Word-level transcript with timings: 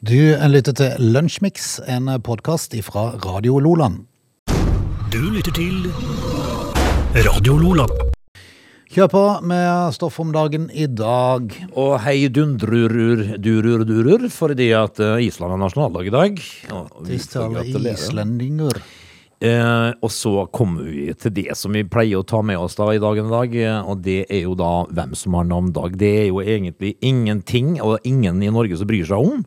Du 0.00 0.16
lytter 0.48 0.72
til 0.72 1.10
Lunsjmix, 1.12 1.74
en 1.84 2.06
podkast 2.24 2.72
fra 2.86 3.02
Radio 3.20 3.58
Loland. 3.60 4.06
Du 5.12 5.18
lytter 5.28 5.52
til 5.52 5.90
Radio 7.26 7.58
Loland. 7.60 7.92
Kjør 8.88 9.10
på 9.12 9.24
med 9.44 9.92
stoff 9.92 10.16
om 10.24 10.32
dagen 10.32 10.70
i 10.72 10.86
dag. 10.88 11.52
Og 11.76 11.98
hei 12.00 12.30
dundrurur 12.32 13.26
durur 13.44 13.84
durur, 13.84 14.24
fordi 14.32 14.70
at 14.72 15.04
eh, 15.04 15.20
Island 15.26 15.52
har 15.52 15.60
nasjonaldag 15.66 16.08
i 16.08 16.16
dag. 16.16 16.40
Og 16.72 17.04
vi 17.04 17.20
Til 17.20 17.60
alle 17.60 17.92
islendinger. 17.92 18.80
Eh, 19.40 19.90
og 20.04 20.10
så 20.12 20.44
kommer 20.52 20.84
vi 20.84 21.06
til 21.16 21.32
det 21.32 21.54
som 21.56 21.72
vi 21.72 21.80
pleier 21.88 22.20
å 22.20 22.26
ta 22.28 22.42
med 22.44 22.60
oss 22.60 22.76
da 22.76 22.90
i 22.92 23.00
dagen 23.00 23.30
i 23.30 23.32
dag, 23.32 23.54
eh, 23.56 23.78
og 23.88 24.02
det 24.04 24.18
er 24.28 24.42
jo 24.44 24.52
da 24.58 24.84
hvem 24.92 25.14
som 25.16 25.38
har 25.38 25.46
navnedag. 25.48 25.96
Det 26.00 26.10
er 26.18 26.26
jo 26.28 26.42
egentlig 26.44 26.94
ingenting, 27.00 27.78
og 27.80 28.04
ingen 28.04 28.42
i 28.44 28.52
Norge 28.52 28.76
som 28.76 28.90
bryr 28.90 29.08
seg 29.08 29.30
om. 29.32 29.44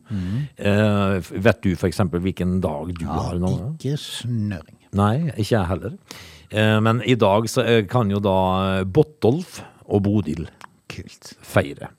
Eh, 0.57 1.33
vet 1.45 1.61
du 1.61 1.75
eksempel 1.77 2.23
hvilken 2.25 2.57
dag 2.63 2.93
du 2.97 3.05
har 3.05 3.37
navnedag? 3.37 3.75
Ikke 3.77 3.99
snøring. 4.01 4.79
Nei, 4.97 5.15
ikke 5.35 5.55
jeg 5.55 5.69
heller. 5.69 5.97
Eh, 6.53 6.79
men 6.85 7.01
i 7.05 7.15
dag 7.17 7.49
så 7.49 7.65
eh, 7.65 7.83
kan 7.89 8.11
jo 8.13 8.21
da 8.21 8.37
eh, 8.79 8.85
Bottolf 8.85 9.61
og 9.89 10.03
Bodil 10.05 10.47
Kult. 10.89 11.33
feire. 11.41 11.89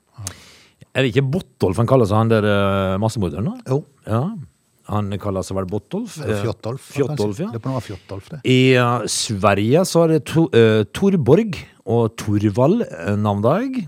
Er 0.95 1.03
det 1.03 1.11
ikke 1.11 1.27
Bottolf 1.27 1.79
han 1.81 1.89
kaller 1.89 2.07
seg, 2.07 2.21
han 2.21 2.31
der 2.31 2.45
uh, 2.47 2.95
massemorderen? 3.03 3.49
Jo. 3.67 3.81
Ja, 4.07 4.21
han 4.91 5.09
kaller 5.21 5.45
seg 5.45 5.57
vel 5.57 5.67
Bottolf? 5.69 6.19
Eh, 6.21 6.41
Fjottolf. 6.43 6.89
Fjottolf, 6.93 7.41
ja. 7.41 7.49
Det 7.53 7.61
være 7.63 7.83
Fjottolf, 7.87 8.29
det. 8.33 8.41
I 8.45 8.77
uh, 8.77 9.05
Sverige 9.09 9.83
så 9.89 10.05
er 10.05 10.15
det 10.15 10.21
to, 10.29 10.45
uh, 10.53 10.83
Torborg 10.93 11.57
og 11.85 12.15
Torvald 12.21 12.85
uh, 12.85 13.15
navndag. 13.17 13.81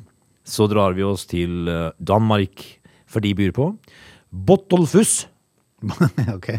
Så 0.48 0.66
drar 0.72 0.96
vi 0.98 1.06
oss 1.06 1.28
til 1.30 1.70
uh, 1.70 1.92
Danmark, 2.00 2.64
for 3.06 3.22
de 3.24 3.34
byr 3.38 3.54
på. 3.56 3.72
Bottolfus, 4.32 5.28
ok. 6.38 6.50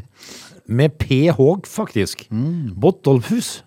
med 0.70 0.95
PH 1.02 1.41
faktisk. 1.67 2.28
Bottolfus 2.78 3.58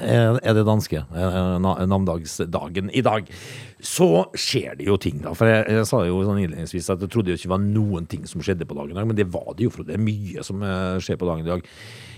er 0.00 0.38
er 0.42 0.54
det 0.56 0.64
danske 0.66 1.02
namdagsdagen 1.10 1.90
navndagsdagen 1.90 2.90
i 2.92 3.02
dag. 3.04 3.28
Så 3.80 4.08
skjer 4.34 4.76
det 4.78 4.88
jo 4.88 4.96
ting, 5.00 5.20
da. 5.24 5.34
For 5.36 5.50
jeg, 5.50 5.66
jeg 5.76 5.86
sa 5.88 6.02
jo 6.06 6.22
sånn 6.24 6.40
innledningsvis 6.42 6.90
at 6.94 7.04
jeg 7.04 7.12
trodde 7.12 7.32
det 7.32 7.38
ikke 7.40 7.54
var 7.54 7.62
noen 7.62 8.08
ting 8.10 8.26
som 8.28 8.42
skjedde 8.44 8.66
på 8.68 8.76
dagen 8.78 8.94
i 8.94 8.98
dag, 8.98 9.06
men 9.08 9.18
det 9.18 9.28
var 9.32 9.52
det 9.56 9.68
jo, 9.68 9.74
for 9.74 9.86
det 9.86 9.96
er 9.96 10.02
mye 10.02 10.44
som 10.46 10.64
eh, 10.64 10.98
skjer 11.04 11.20
på 11.20 11.28
dagen 11.28 11.46
i 11.46 11.52
dag. 11.52 11.70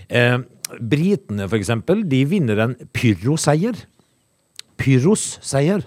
Eh, 0.09 0.37
britene, 0.79 1.47
for 1.47 1.59
eksempel, 1.59 2.03
de 2.09 2.23
vinner 2.29 2.63
en 2.65 2.75
pyroseier. 2.95 3.85
Pyros-seier. 4.79 5.83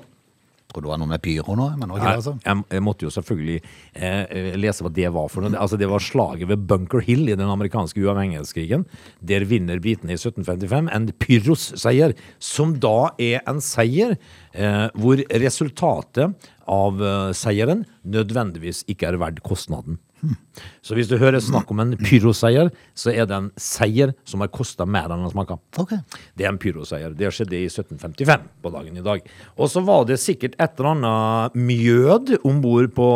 Tror 0.72 0.86
det 0.86 0.88
var 0.88 1.00
noe 1.02 1.10
med 1.10 1.20
pyro 1.24 1.56
nå, 1.58 1.66
men 1.76 1.90
det, 1.92 2.00
altså. 2.08 2.34
Jeg, 2.40 2.64
jeg 2.72 2.84
måtte 2.84 3.04
jo 3.04 3.12
selvfølgelig 3.12 3.58
eh, 3.92 4.54
lese 4.56 4.84
hva 4.84 4.92
det 4.94 5.10
var 5.12 5.28
for 5.32 5.44
noe. 5.44 5.58
Altså, 5.60 5.76
det 5.80 5.88
var 5.90 6.02
slaget 6.02 6.48
ved 6.48 6.64
Bunker 6.70 7.04
Hill 7.04 7.26
i 7.28 7.36
den 7.36 7.50
amerikanske 7.52 8.00
uavhengighetskrigen. 8.00 8.86
Der 9.20 9.44
vinner 9.48 9.82
britene 9.82 10.14
i 10.14 10.20
1755 10.20 10.88
en 10.96 11.10
Pyros-seier, 11.20 12.16
som 12.40 12.76
da 12.80 13.12
er 13.20 13.42
en 13.50 13.60
seier 13.64 14.16
eh, 14.16 14.86
hvor 14.96 15.20
resultatet 15.44 16.48
av 16.72 17.04
eh, 17.04 17.34
seieren 17.36 17.84
nødvendigvis 18.08 18.86
ikke 18.88 19.12
er 19.12 19.20
verdt 19.20 19.44
kostnaden. 19.44 20.00
Så 20.86 20.94
hvis 20.94 21.08
du 21.10 21.16
hører 21.18 21.40
snakk 21.42 21.70
om 21.72 21.80
en 21.82 21.94
pyroseier, 21.98 22.68
så 22.98 23.10
er 23.10 23.26
det 23.26 23.34
en 23.36 23.48
seier 23.58 24.12
som 24.28 24.42
har 24.44 24.50
kosta 24.54 24.84
mer 24.86 25.10
enn 25.10 25.24
den 25.24 25.32
smaker. 25.32 25.58
Okay. 25.80 25.98
Det 26.38 26.44
er 26.46 26.50
en 26.52 26.60
pyroseier. 26.62 27.14
Det 27.16 27.30
skjedde 27.34 27.56
i 27.58 27.66
1755 27.70 28.44
på 28.62 28.72
dagen 28.74 28.98
i 29.00 29.04
dag. 29.06 29.24
Og 29.56 29.70
så 29.72 29.82
var 29.86 30.04
det 30.10 30.20
sikkert 30.22 30.54
et 30.62 30.78
eller 30.78 30.90
annet 30.92 31.56
mjød 31.58 32.34
om 32.48 32.60
bord 32.62 32.90
på 32.94 33.08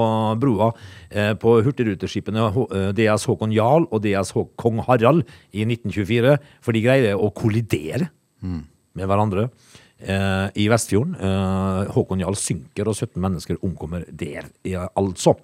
broa 0.42 0.70
eh, 1.10 1.32
på 1.38 1.56
hurtigruteskipene 1.66 2.48
eh, 2.66 2.90
DS 2.98 3.26
Håkon 3.30 3.54
Jarl 3.54 3.88
og 3.90 4.02
DS 4.06 4.34
Kong 4.58 4.82
Harald 4.86 5.24
i 5.52 5.66
1924, 5.66 6.36
for 6.62 6.74
de 6.76 6.84
greide 6.86 7.14
å 7.18 7.30
kollidere 7.34 8.10
med 8.96 9.06
hverandre. 9.10 9.48
eh, 10.00 10.46
I 10.62 10.68
Vestfjorden. 10.72 11.16
Eh, 11.20 11.90
Håkon 11.94 12.20
Jarl 12.22 12.36
synker, 12.38 12.88
og 12.90 12.96
17 12.96 13.20
mennesker 13.22 13.58
omkommer 13.64 14.04
der, 14.10 14.50
ja, 14.64 14.88
altså. 14.96 15.36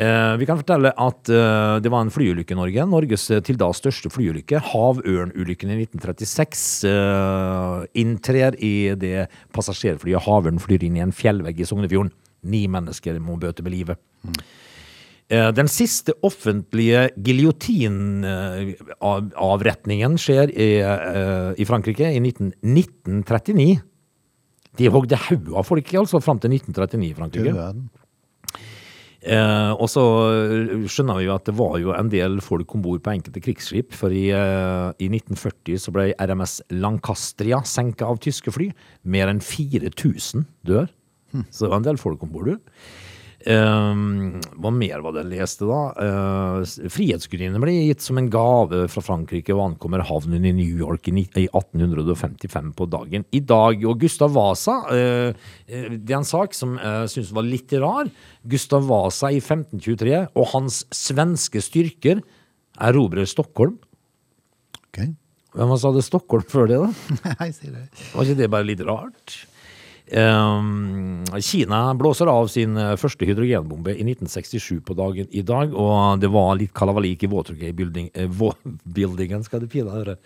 Eh, 0.00 0.34
vi 0.40 0.46
kan 0.48 0.56
fortelle 0.56 0.94
at 0.96 1.28
eh, 1.28 1.76
det 1.84 1.90
var 1.92 2.06
en 2.06 2.12
flyulykke 2.12 2.54
i 2.54 2.56
Norge. 2.56 2.84
Norges 2.88 3.26
eh, 3.34 3.42
til 3.44 3.58
da 3.60 3.66
største 3.76 4.08
flyulykke. 4.08 4.56
Havørnulykken 4.70 5.68
i 5.74 5.76
1936 5.82 6.88
eh, 6.88 7.84
inntrer 8.00 8.56
i 8.64 8.96
det 8.96 9.28
passasjerflyet 9.52 10.24
Havørn 10.24 10.56
flyr 10.62 10.86
inn 10.88 10.96
i 10.96 11.04
en 11.04 11.12
fjellvegg 11.12 11.60
i 11.60 11.68
Sognefjorden. 11.68 12.08
Ni 12.48 12.64
mennesker 12.72 13.20
må 13.20 13.36
bøte 13.40 13.62
med 13.66 13.72
livet. 13.76 13.96
Den 15.30 15.68
siste 15.70 16.12
offentlige 16.26 17.14
giljotinavretningen 17.22 20.18
skjer 20.18 20.50
i, 20.50 20.82
i 21.54 21.64
Frankrike 21.68 22.10
i 22.10 22.18
19, 22.18 22.50
1939. 22.64 23.78
De 24.80 24.88
hogde 24.90 25.14
haug 25.28 25.54
av 25.54 25.62
folk 25.68 25.86
altså, 26.00 26.18
fram 26.24 26.40
til 26.42 26.50
1939 26.56 27.12
i 27.12 27.14
Frankrike. 27.20 27.52
Eh, 29.20 29.72
og 29.76 29.84
så 29.92 30.02
eh, 30.32 30.86
skjønner 30.88 31.18
vi 31.18 31.26
jo 31.26 31.34
at 31.34 31.44
det 31.44 31.52
var 31.58 31.74
jo 31.82 31.92
en 31.92 32.08
del 32.12 32.38
folk 32.44 32.72
om 32.76 32.84
bord 32.84 33.02
på 33.04 33.12
enkelte 33.12 33.42
krigsskip. 33.44 33.92
For 33.96 34.14
i, 34.14 34.30
eh, 34.32 34.88
i 34.96 35.10
1940 35.12 35.82
så 35.82 35.94
ble 35.94 36.06
RMS 36.16 36.60
Lancastria 36.72 37.60
senka 37.68 38.08
av 38.08 38.22
tyske 38.24 38.54
fly. 38.54 38.70
Mer 39.04 39.32
enn 39.32 39.42
4000 39.44 40.48
dør. 40.68 40.88
Så 41.52 41.66
det 41.66 41.70
var 41.70 41.78
en 41.78 41.86
del 41.86 42.00
folk 42.00 42.24
om 42.26 42.32
bord, 42.32 42.48
du. 42.50 42.72
Eh, 43.40 44.00
hva 44.60 44.70
mer 44.74 45.00
var 45.00 45.14
det 45.16 45.22
jeg 45.22 45.30
leste, 45.38 45.64
da? 45.68 45.78
Eh, 46.04 46.88
Frihetsgudinnen 46.92 47.62
ble 47.62 47.72
gitt 47.78 48.04
som 48.04 48.18
en 48.20 48.28
gave 48.32 48.82
fra 48.92 49.02
Frankrike 49.04 49.54
og 49.54 49.62
ankommer 49.64 50.04
havnen 50.04 50.44
i 50.44 50.52
New 50.56 50.82
York 50.82 51.08
i, 51.08 51.14
1855 51.48 52.74
på 52.76 52.88
dagen 52.92 53.24
i 53.32 53.40
dag. 53.40 53.80
Og 53.88 54.02
Gustav 54.04 54.34
Vasa, 54.36 54.76
eh, 54.92 55.32
det 55.66 56.12
er 56.12 56.18
en 56.20 56.28
sak 56.28 56.52
som 56.56 56.76
jeg 56.76 57.14
syns 57.14 57.32
var 57.32 57.48
litt 57.48 57.72
rar. 57.80 58.10
Gustav 58.44 58.84
Vasa 58.90 59.32
i 59.32 59.40
1523 59.40 60.26
og 60.34 60.50
hans 60.52 60.84
svenske 60.92 61.64
styrker 61.64 62.20
erobrer 62.80 63.28
Stockholm. 63.28 63.78
Ok. 64.84 65.06
Hvem 65.56 65.72
sa 65.80 65.90
det 65.94 66.04
Stockholm 66.06 66.44
før 66.46 66.68
det, 66.70 66.78
da? 66.78 67.32
Nei, 67.40 67.50
sier 67.56 67.72
det. 67.72 67.86
Var 68.12 68.28
ikke 68.28 68.38
det 68.38 68.50
bare 68.52 68.68
litt 68.68 68.84
rart? 68.86 69.40
Ehm, 70.10 71.24
Kina 71.38 71.94
blåser 71.94 72.26
av 72.26 72.48
sin 72.50 72.74
eh, 72.76 72.96
første 72.98 73.26
hydrogenbombe 73.28 73.92
i 73.94 74.02
1967 74.02 74.80
på 74.86 74.96
dagen 74.98 75.28
i 75.30 75.42
dag, 75.46 75.70
og 75.70 76.18
det 76.22 76.30
var 76.34 76.56
litt 76.58 76.72
kalavalik 76.74 77.22
i 77.22 77.30
Watergate-building, 77.30 78.10
eh, 78.14 79.42
skal 79.46 79.62
du 79.62 79.68
pine 79.70 79.94
høre, 79.94 80.16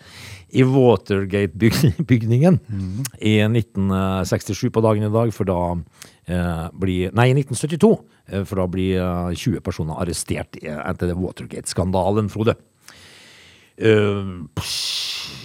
i 0.57 0.65
Watergate-bygningen 0.65 2.59
i 3.21 3.37
1967 3.45 4.71
på 4.73 4.85
dagen 4.85 5.05
i 5.05 5.13
dag, 5.13 5.33
for 5.37 5.45
da 5.53 5.61
eh, 6.33 6.67
blir, 6.73 7.13
nei, 7.13 7.29
i 7.35 7.37
1972, 7.37 7.93
eh, 8.33 8.45
for 8.49 8.63
da 8.63 8.69
blir 8.71 9.03
eh, 9.05 9.35
20 9.37 9.61
personer 9.65 10.01
arrestert 10.01 10.57
etter 10.65 11.13
Watergate-skandalen, 11.13 12.33
Frode. 12.33 12.57
Uh, 13.75 14.47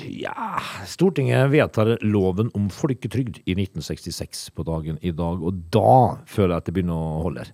ja 0.09 0.59
Stortinget 0.90 1.52
vedtar 1.53 1.96
loven 2.02 2.50
om 2.58 2.68
folketrygd 2.74 3.42
i 3.46 3.56
1966 3.56 4.50
på 4.56 4.66
dagen 4.68 5.00
i 5.02 5.14
dag, 5.16 5.42
og 5.42 5.64
da 5.74 6.20
føler 6.30 6.56
jeg 6.56 6.64
at 6.64 6.70
det 6.70 6.75
begynner 6.78 7.00
å 7.00 7.24
holde. 7.28 7.47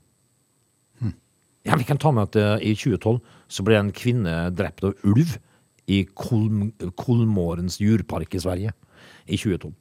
Ja, 1.65 1.75
Vi 1.75 1.85
kan 1.87 1.97
ta 1.97 2.11
med 2.13 2.29
at 2.29 2.37
uh, 2.37 2.61
i 2.61 2.75
2012 2.77 3.19
så 3.49 3.65
ble 3.65 3.77
en 3.79 3.91
kvinne 3.95 4.33
drept 4.53 4.85
av 4.85 4.93
ulv 5.07 5.35
i 5.89 6.03
Kolm 6.17 6.69
Kolmårdens 6.97 7.79
djurpark 7.81 8.37
i 8.37 8.41
Sverige. 8.41 8.73
I 9.25 9.37
2012. 9.41 9.73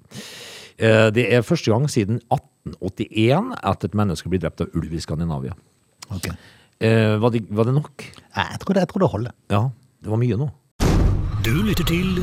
Uh, 0.81 1.09
det 1.13 1.27
er 1.29 1.45
første 1.45 1.71
gang 1.73 1.85
siden 1.93 2.23
1881 2.33 3.53
at 3.61 3.85
et 3.85 3.97
menneske 4.01 4.33
blir 4.33 4.41
drept 4.41 4.65
av 4.65 4.73
ulv 4.73 4.97
i 4.97 5.03
Skandinavia. 5.05 5.53
Ok. 6.09 6.31
Uh, 6.81 7.21
var, 7.21 7.31
det, 7.37 7.45
var 7.53 7.69
det 7.69 7.77
nok? 7.77 8.09
Jeg 8.33 8.61
tror 8.65 8.77
det, 8.77 8.87
jeg 8.87 8.93
tror 8.93 9.05
det 9.05 9.13
holder. 9.13 9.37
Ja, 9.53 9.63
det 10.01 10.13
var 10.13 10.21
mye 10.25 10.41
nå. 10.41 10.49
Du 11.45 11.53
lytter 11.61 11.85
til 11.85 12.23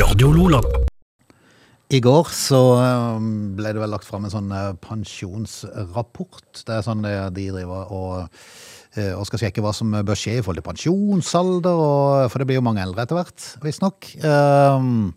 Radio 0.00 0.32
Lola. 0.34 0.58
I 1.94 2.00
går 2.02 2.32
så 2.34 2.58
um, 3.14 3.28
ble 3.54 3.70
det 3.76 3.78
vel 3.78 3.92
lagt 3.94 4.08
fram 4.08 4.24
en 4.26 4.32
sånn 4.32 4.48
eh, 4.50 4.72
pensjonsrapport. 4.82 6.64
Det 6.66 6.74
er 6.74 6.82
sånn 6.82 7.06
de 7.06 7.12
driver 7.36 7.92
og, 7.94 8.40
eh, 8.98 9.12
og 9.14 9.22
skal 9.28 9.44
sjekke 9.44 9.62
hva 9.62 9.70
som 9.76 9.94
bør 9.94 10.18
skje 10.18 10.40
i 10.40 10.42
forhold 10.42 10.58
til 10.58 10.66
pensjonsalder, 10.66 11.78
og, 11.78 12.26
for 12.32 12.42
det 12.42 12.48
blir 12.50 12.58
jo 12.58 12.66
mange 12.66 12.82
eldre 12.82 13.06
etter 13.06 13.20
hvert, 13.20 13.46
visstnok. 13.62 14.10
Um, 14.26 15.14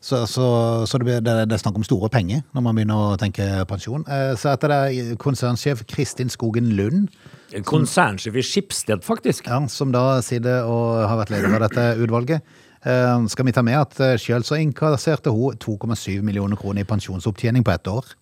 så, 0.00 0.22
så, 0.26 0.46
så 0.88 0.98
det, 0.98 1.04
blir, 1.04 1.20
det, 1.20 1.34
det 1.50 1.56
er 1.56 1.60
snakk 1.60 1.76
om 1.76 1.84
store 1.84 2.08
penger 2.12 2.40
når 2.56 2.64
man 2.64 2.78
begynner 2.78 3.02
å 3.12 3.18
tenke 3.20 3.44
pensjon. 3.68 4.04
Eh, 4.08 4.32
Så 4.40 4.48
etter 4.54 4.72
det 4.72 5.18
konsernsjef 5.20 5.84
Kristin 5.90 6.32
Skogen 6.32 6.72
Lund, 6.78 7.10
Konsernsjef 7.66 8.36
i 8.38 8.44
Skipsted, 8.46 9.02
faktisk. 9.02 9.48
ja, 9.50 9.58
som 9.68 9.90
da 9.92 10.20
sitter 10.22 10.64
og 10.70 11.02
har 11.10 11.18
vært 11.18 11.32
leder 11.34 11.56
av 11.58 11.64
dette 11.66 11.86
utvalget, 12.00 12.42
eh, 12.86 13.26
skal 13.28 13.48
vi 13.48 13.52
ta 13.52 13.62
med 13.66 13.76
at 13.80 13.98
sjøl 14.22 14.46
så 14.46 14.56
innkasserte 14.62 15.34
hun 15.34 15.58
2,7 15.58 16.22
millioner 16.22 16.56
kroner 16.56 16.86
i 16.86 16.88
pensjonsopptjening 16.88 17.66
på 17.66 17.74
ett 17.74 17.90
år. 17.90 18.14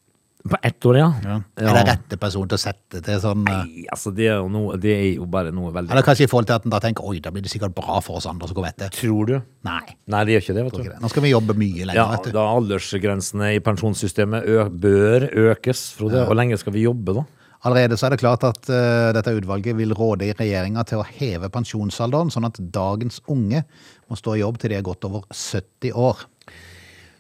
På 0.47 0.57
ett 0.63 0.87
år, 0.87 0.97
ja. 0.97 1.07
Ja. 1.25 1.37
Er 1.59 1.75
det 1.75 1.83
rette 1.89 2.17
person 2.21 2.47
til 2.49 2.55
å 2.55 2.61
sette 2.63 3.01
til 3.05 3.19
sånn 3.21 3.41
eh, 3.51 3.57
Nei, 3.67 3.87
altså 3.91 4.13
det 4.15 4.29
er, 4.31 4.45
noe, 4.49 4.77
det 4.81 4.93
er 4.95 5.07
jo 5.17 5.27
bare 5.31 5.51
noe 5.55 5.73
veldig 5.75 5.91
Eller 5.91 6.07
kanskje 6.07 6.29
i 6.29 6.31
forhold 6.31 6.47
til 6.49 6.55
at 6.55 6.69
en 6.69 6.73
da 6.73 6.79
tenker 6.85 7.09
oi, 7.11 7.19
da 7.25 7.33
blir 7.35 7.43
det 7.45 7.51
sikkert 7.51 7.75
bra 7.77 7.99
for 8.05 8.21
oss 8.21 8.29
andre 8.31 8.47
som 8.49 8.57
går 8.57 8.69
etter. 8.71 8.93
Tror 8.95 9.27
du? 9.29 9.35
Nei. 9.67 9.83
Nei, 10.07 10.21
det 10.29 10.37
gjør 10.37 10.45
ikke 10.47 10.57
det, 10.61 10.65
vet 10.69 10.79
du. 10.79 10.93
Nå 11.03 11.11
skal 11.11 11.27
vi 11.27 11.33
jobbe 11.35 11.59
mye 11.59 11.89
lenger, 11.91 11.99
Ja, 11.99 12.07
vet 12.15 12.31
du. 12.31 12.37
da 12.39 12.47
aldersgrensene 12.55 13.51
i 13.57 13.65
pensjonssystemet 13.67 14.47
ø 14.47 14.69
bør 14.71 15.27
økes, 15.49 15.89
Frode. 15.99 16.23
Hvor 16.31 16.39
lenge 16.39 16.61
skal 16.63 16.77
vi 16.79 16.87
jobbe, 16.87 17.19
da? 17.19 17.27
Allerede 17.67 17.99
så 17.99 18.07
er 18.07 18.15
det 18.15 18.21
klart 18.23 18.45
at 18.47 18.69
uh, 18.71 19.11
dette 19.17 19.35
utvalget 19.35 19.75
vil 19.75 19.91
råde 19.99 20.29
i 20.29 20.35
regjeringa 20.39 20.85
til 20.87 21.01
å 21.03 21.07
heve 21.07 21.51
pensjonsalderen, 21.51 22.31
sånn 22.31 22.47
at 22.47 22.61
dagens 22.73 23.19
unge 23.27 23.65
må 24.07 24.19
stå 24.19 24.37
i 24.37 24.43
jobb 24.45 24.61
til 24.63 24.71
de 24.71 24.79
er 24.79 24.87
godt 24.87 25.09
over 25.11 25.25
70 25.35 25.91
år. 25.99 26.23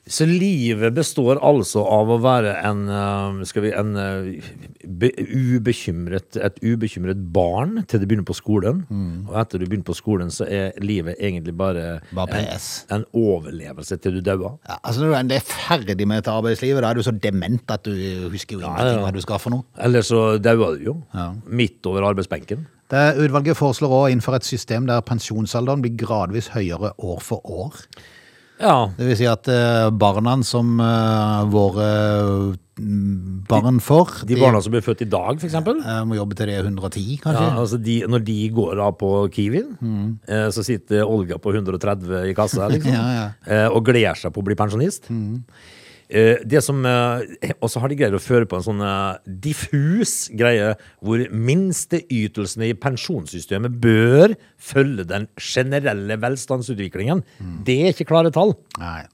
Så 0.09 0.25
livet 0.25 0.95
består 0.97 1.39
altså 1.45 1.83
av 1.85 2.09
å 2.09 2.17
være 2.23 2.55
en, 2.65 2.87
eh, 2.89 3.61
vi, 3.61 3.73
en 3.77 3.91
eh, 4.01 4.49
be, 4.89 5.11
ubekymret, 5.13 6.39
et 6.41 6.61
ubekymret 6.65 7.21
barn 7.35 7.83
til 7.89 8.01
du 8.01 8.07
begynner 8.09 8.27
på 8.29 8.37
skolen. 8.39 8.85
Og 9.29 9.37
etter 9.43 9.61
du 9.61 9.67
begynner 9.67 9.87
på 9.89 9.97
skolen, 9.99 10.33
så 10.33 10.49
er 10.49 10.79
livet 10.81 11.21
egentlig 11.21 11.55
bare, 11.59 12.01
Bare 12.17 12.41
en, 12.41 12.65
en 12.97 13.07
overlevelse 13.13 14.01
til 14.01 14.19
du 14.19 14.23
dauer. 14.25 14.57
Ja, 14.69 14.79
altså 14.81 15.05
Når 15.05 15.29
du 15.29 15.37
er 15.37 15.45
ferdig 15.45 16.09
med 16.09 16.23
dette 16.23 16.33
arbeidslivet, 16.33 16.83
da 16.83 16.91
er 16.91 16.99
du 16.99 17.05
så 17.05 17.13
dement 17.13 17.77
at 17.77 17.85
du 17.85 17.95
husker 18.33 18.57
jo 18.57 18.65
ingenting 18.65 18.99
ja. 18.99 19.05
hva 19.05 19.15
du 19.15 19.23
skal 19.25 19.43
for 19.43 19.55
noe. 19.55 19.69
Eller 19.85 20.07
så 20.07 20.39
dauer 20.41 20.79
du 20.79 20.91
jo. 20.91 20.99
Ja. 21.13 21.31
Midt 21.45 21.85
over 21.89 22.09
arbeidsbenken. 22.15 22.65
Det 22.89 23.09
Utvalget 23.21 23.59
foreslår 23.59 23.93
å 23.93 24.05
innføre 24.09 24.41
et 24.41 24.49
system 24.49 24.87
der 24.89 25.05
pensjonsalderen 25.05 25.83
blir 25.85 25.99
gradvis 26.01 26.49
høyere 26.55 26.95
år 26.97 27.21
for 27.21 27.45
år. 27.45 27.83
Ja. 28.59 28.91
Det 28.99 29.07
vil 29.07 29.19
si 29.21 29.29
at 29.31 29.49
eh, 29.53 29.89
barna 29.95 30.37
som 30.47 30.79
eh, 30.83 31.45
våre 31.53 31.89
mm, 32.79 33.45
barn 33.49 33.79
får, 33.83 34.25
De 34.29 34.39
barna 34.41 34.61
som 34.65 34.75
blir 34.75 34.85
født 34.85 35.05
i 35.07 35.11
dag, 35.11 35.39
for 35.39 35.47
eksempel. 35.49 35.81
eh, 35.85 36.03
må 36.09 36.19
jobbe 36.19 36.39
til 36.39 36.51
de 36.51 36.57
er 36.59 36.67
110, 36.67 37.19
kanskje. 37.23 37.47
Ja, 37.47 37.55
altså 37.63 37.79
de, 37.83 38.01
når 38.11 38.25
de 38.27 38.39
går 38.59 38.83
av 38.83 38.97
på 39.01 39.13
Kiwien, 39.35 39.75
eh, 40.27 40.49
så 40.55 40.67
sitter 40.67 41.07
Olga 41.07 41.39
på 41.39 41.55
130 41.55 42.31
i 42.31 42.37
kassa 42.39 42.69
liksom, 42.75 42.95
Ja, 42.95 43.09
ja. 43.47 43.67
Og 43.71 43.85
gleder 43.87 44.19
seg 44.19 44.35
på 44.35 44.43
å 44.43 44.49
bli 44.51 44.59
pensjonist. 44.59 45.11
Eh, 45.11 45.67
det 46.09 46.63
som, 46.65 46.81
eh, 46.87 47.53
og 47.61 47.69
så 47.69 47.83
har 47.83 47.91
de 47.91 47.99
greid 48.01 48.17
å 48.17 48.23
føre 48.23 48.49
på 48.49 48.57
en 48.57 48.65
sånn 48.65 48.81
eh, 48.81 49.19
diffus 49.45 50.31
greie 50.33 50.73
hvor 51.05 51.21
minsteytelsene 51.29 52.71
i 52.71 52.79
pensjonssystemet 52.81 53.77
bør 53.83 54.33
følge 54.57 55.05
den 55.11 55.29
generelle 55.37 56.17
velstandsutviklingen. 56.23 57.23
Det 57.65 57.81
er 57.83 57.93
ikke 57.93 58.09
klare 58.09 58.33
tall. 58.33 58.57
Nei. 58.81 59.05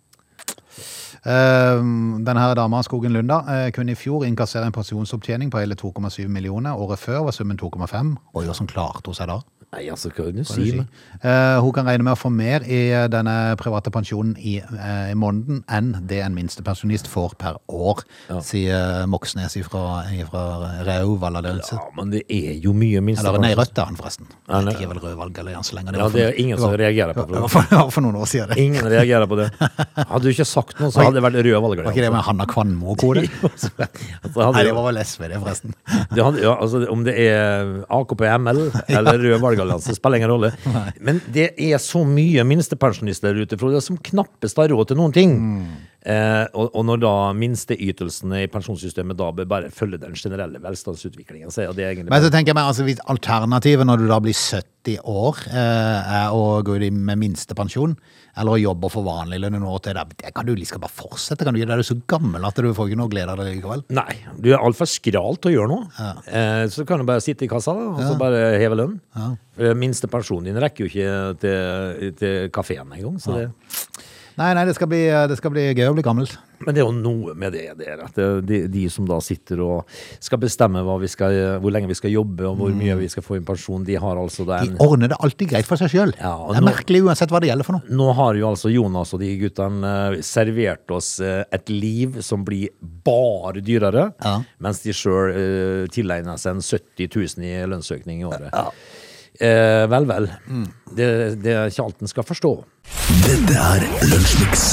Uh, 1.25 1.81
denne 2.21 2.43
dama, 2.53 2.83
Skogen 2.85 3.15
Lunda, 3.17 3.39
uh, 3.49 3.69
kunne 3.73 3.95
i 3.95 3.97
fjor 3.97 4.27
innkassere 4.27 4.69
en 4.69 4.75
pensjonsopptjening 4.77 5.49
på 5.49 5.63
hele 5.63 5.73
2,7 5.81 6.29
millioner. 6.29 6.77
Året 6.77 7.01
før 7.01 7.23
var 7.25 7.33
summen 7.33 7.57
2,5. 7.57 8.11
Oi, 8.37 8.43
hvordan 8.45 8.69
klarte 8.69 9.09
hun 9.09 9.17
seg 9.17 9.31
da? 9.33 9.39
Nei, 9.75 9.89
altså, 9.91 10.11
hva 10.13 10.29
kan 10.29 10.37
du 10.39 10.45
si? 10.47 10.69
si? 10.71 10.83
Eh, 11.25 11.57
hun 11.65 11.73
kan 11.75 11.89
regne 11.89 12.07
med 12.07 12.15
å 12.15 12.19
få 12.19 12.31
mer 12.31 12.63
i 12.69 12.81
eh, 12.95 13.07
denne 13.11 13.55
private 13.59 13.91
pensjonen 13.95 14.37
i, 14.39 14.57
eh, 14.63 15.11
i 15.11 15.17
måneden 15.19 15.65
enn 15.73 15.93
det 16.07 16.21
en 16.23 16.37
minstepensjonist 16.37 17.09
får 17.11 17.35
per 17.41 17.59
år, 17.73 18.05
sier 18.45 19.09
Moxnes 19.11 19.57
fra, 19.67 20.05
fra 20.31 20.45
Rau 20.87 21.17
Valladelse. 21.23 21.79
Ja, 21.79 21.89
men 21.99 22.13
det 22.15 22.23
er 22.29 22.55
jo 22.63 22.75
mye 22.77 23.03
minstepensjon. 23.03 23.41
Eller 23.41 23.43
nei, 23.49 23.55
Rødt 23.59 23.81
er 23.81 23.91
han 23.91 23.99
forresten. 23.99 24.31
Ja, 24.47 24.61
det 24.63 24.77
er 24.79 24.91
vel 24.93 25.03
Rødvalg 25.03 25.41
allianse 25.43 25.77
lenger. 25.77 25.99
Ja, 25.99 26.09
det 26.13 26.25
er 26.29 26.39
ingen 26.45 26.61
som 26.61 26.75
reagerer 26.79 27.17
på 27.17 27.27
det. 27.27 27.35
det. 27.35 27.43
var 27.47 27.53
for, 27.57 27.69
det 27.71 27.81
var 27.81 27.93
for 27.97 28.07
noen 28.07 28.21
år 28.21 28.31
siden. 28.31 28.53
det. 28.53 28.61
Ingen 28.65 28.89
reagerer 28.91 29.29
på 29.31 29.39
det. 29.41 29.49
Hadde 29.61 30.23
du 30.25 30.31
ikke 30.31 30.47
sagt 30.49 30.79
noe, 30.81 30.93
så 30.95 31.03
hadde 31.03 31.19
det 31.19 31.25
vært 31.27 31.41
rød 31.41 31.59
valgglede. 31.67 31.87
Var 31.89 31.97
ikke 31.97 32.07
det 32.07 32.13
med 32.15 32.27
Hanna 32.29 32.49
Kvanmo-kode? 32.51 33.27
Altså, 33.45 34.47
Nei, 34.55 34.63
det 34.67 34.73
var 34.75 34.87
vel 34.89 34.99
SV, 35.05 35.27
det, 35.31 35.39
forresten. 35.43 35.75
Det 36.11 36.25
hadde, 36.25 36.41
ja, 36.43 36.55
altså, 36.61 36.81
om 36.91 37.03
det 37.07 37.15
er 37.21 37.71
AKP 37.93 38.23
ML 38.41 38.61
eller 38.99 39.21
Rød 39.21 39.43
valgallianse, 39.43 39.64
spiller 39.85 40.21
ingen 40.21 40.33
rolle. 40.35 40.53
Men 41.07 41.21
det 41.35 41.53
er 41.61 41.81
så 41.83 42.05
mye 42.09 42.45
minstepensjonister 42.49 43.33
der 43.33 43.45
ute 43.45 43.59
Frode, 43.61 43.83
som 43.85 43.99
knappest 43.99 44.61
har 44.61 44.73
råd 44.73 44.93
til 44.93 45.01
noen 45.01 45.15
ting. 45.15 45.37
Eh, 46.05 46.45
og, 46.53 46.69
og 46.77 46.83
når 46.85 47.01
da 47.01 47.13
minsteytelsene 47.33 48.43
i 48.45 48.49
pensjonssystemet 48.53 49.17
da 49.17 49.31
bør 49.33 49.49
bare 49.49 49.71
følge 49.73 50.03
den 50.03 50.13
generelle 50.19 50.61
velstandsutviklingen, 50.61 51.53
så 51.55 51.65
er 51.65 51.73
det 51.73 51.87
egentlig 51.87 52.13
Men 52.13 52.27
så 52.27 52.33
tenker 52.33 52.53
jeg 52.53 52.59
meg, 52.59 52.69
altså, 52.69 52.85
hvis 52.85 53.01
alternativet 53.09 53.89
når 53.89 54.03
du 54.03 54.11
da 54.11 54.21
blir 54.21 54.37
70 54.37 55.01
år, 55.01 55.41
eh, 55.49 56.13
er 56.21 56.37
å 56.37 56.61
gå 56.67 56.77
med 56.93 57.23
minstepensjon, 57.23 57.97
eller 58.37 58.57
å 58.57 58.61
jobbe 58.61 58.91
for 58.91 59.07
vanlig 59.07 59.39
lønn 59.43 59.63
år 59.63 59.81
til, 59.85 59.97
det, 59.99 60.19
det 60.25 60.33
kan 60.35 60.47
du 60.47 60.55
liksom 60.57 60.83
bare 60.83 60.95
fortsette. 60.95 61.47
Kan 61.47 61.55
du 61.55 61.61
gjøre 61.61 61.71
det? 61.71 61.77
Er 61.79 61.85
du 61.85 61.89
så 61.91 61.99
gammel 62.11 62.47
at 62.49 62.59
du 62.59 62.71
får 62.75 62.91
ikke 62.91 63.01
noe 63.01 63.13
glede 63.13 63.35
av 63.35 63.41
det 63.41 63.53
likevel? 63.53 63.85
Nei, 63.95 64.17
du 64.43 64.51
er 64.53 64.59
altfor 64.59 64.91
skral 64.91 65.39
til 65.39 65.53
å 65.53 65.55
gjøre 65.55 65.71
noe. 65.71 66.11
Eh, 66.27 66.65
så 66.75 66.87
kan 66.89 67.03
du 67.03 67.09
bare 67.09 67.23
sitte 67.25 67.47
i 67.47 67.51
kassa 67.51 67.77
da, 67.79 67.89
og 67.95 68.03
så 68.03 68.15
bare 68.21 68.43
heve 68.61 68.79
lønn. 68.81 68.99
Ja. 69.15 69.31
Minste 69.79 70.11
pensjonen 70.11 70.51
din 70.51 70.59
rekker 70.59 70.85
jo 70.85 70.91
ikke 70.91 71.11
til, 71.45 72.15
til 72.19 72.49
kafeen 72.55 72.91
engang. 72.91 73.21
Så 73.23 73.37
det, 73.39 73.47
Nei, 74.41 74.51
nei, 74.57 74.65
det 74.67 74.75
skal 74.75 74.89
bli, 74.91 75.05
det 75.31 75.37
skal 75.39 75.53
bli 75.55 75.69
gøy 75.77 75.87
å 75.93 75.95
bli 75.95 76.03
gammel. 76.03 76.27
Men 76.65 76.75
det 76.75 76.81
er 76.81 76.87
jo 76.87 76.95
noe 76.97 77.35
med 77.39 77.53
det 77.55 77.65
der, 77.79 78.01
at 78.07 78.17
de, 78.47 78.61
de 78.73 78.85
som 78.91 79.07
da 79.09 79.19
sitter 79.23 79.61
og 79.63 79.91
skal 80.23 80.41
bestemme 80.43 80.81
skal, 81.11 81.35
hvor 81.61 81.75
lenge 81.75 81.91
vi 81.91 81.97
skal 81.99 82.13
jobbe 82.15 82.47
og 82.49 82.57
hvor 82.59 82.73
mye 82.75 82.97
vi 82.99 83.09
skal 83.13 83.25
få 83.27 83.37
i 83.39 83.43
pensjon, 83.45 83.85
de 83.85 83.99
har 84.01 84.17
altså 84.21 84.47
den 84.49 84.75
De 84.79 84.83
ordner 84.87 85.13
det 85.13 85.19
alltid 85.23 85.51
greit 85.53 85.69
for 85.69 85.79
seg 85.81 85.93
sjøl. 85.93 86.15
Ja, 86.19 86.33
det 86.49 86.57
er 86.59 86.65
nå- 86.65 86.71
merkelig 86.71 87.03
uansett 87.05 87.35
hva 87.35 87.43
det 87.43 87.51
gjelder 87.51 87.69
for 87.69 87.79
noe. 87.79 87.95
Nå 88.01 88.09
har 88.17 88.39
jo 88.41 88.49
altså 88.49 88.73
Jonas 88.73 89.13
og 89.15 89.21
de 89.23 89.31
guttene 89.43 89.93
eh, 90.15 90.19
servert 90.25 90.95
oss 90.95 91.13
eh, 91.21 91.43
et 91.55 91.71
liv 91.71 92.21
som 92.25 92.47
blir 92.47 92.73
bare 93.05 93.61
dyrere, 93.65 94.09
Ja. 94.25 94.39
mens 94.65 94.81
de 94.87 94.95
sjøl 94.97 95.35
uh, 95.35 95.87
tilegner 95.93 96.39
seg 96.41 96.57
en 96.57 96.65
70 96.65 97.11
000 97.39 97.45
i 97.45 97.55
lønnsøkning 97.69 98.23
i 98.23 98.29
året. 98.29 98.55
Eh, 99.41 99.85
vel, 99.91 100.05
vel. 100.07 100.29
Det, 100.95 101.07
det 101.43 101.55
er 101.59 101.71
ikke 101.71 101.85
alt 101.89 102.03
en 102.05 102.11
skal 102.11 102.27
forstå. 102.29 102.53
Dette 103.25 103.57
er 103.59 103.87
Lunsjmix. 104.07 104.67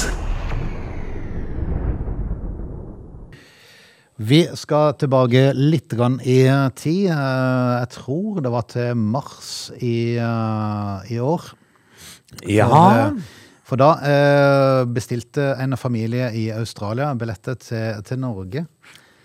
Vi 4.22 4.44
skal 4.54 4.94
tilbake 5.02 5.48
litt 5.58 5.90
grann 5.98 6.20
i 6.22 6.44
tid. 6.78 7.08
Eh, 7.10 7.72
Jeg 7.82 7.90
tror 7.98 8.42
det 8.46 8.52
var 8.54 8.68
til 8.70 8.94
mars 8.96 9.72
i, 9.82 10.16
eh, 10.22 11.12
i 11.16 11.18
år. 11.20 11.42
Ja. 12.46 12.68
For, 12.70 13.00
eh, 13.00 13.38
for 13.72 13.80
da 13.82 13.90
eh, 14.04 14.86
bestilte 14.94 15.56
en 15.58 15.74
familie 15.78 16.30
i 16.38 16.50
Australia 16.54 17.14
billetter 17.16 17.56
til, 17.56 18.04
til 18.06 18.20
Norge. 18.20 18.66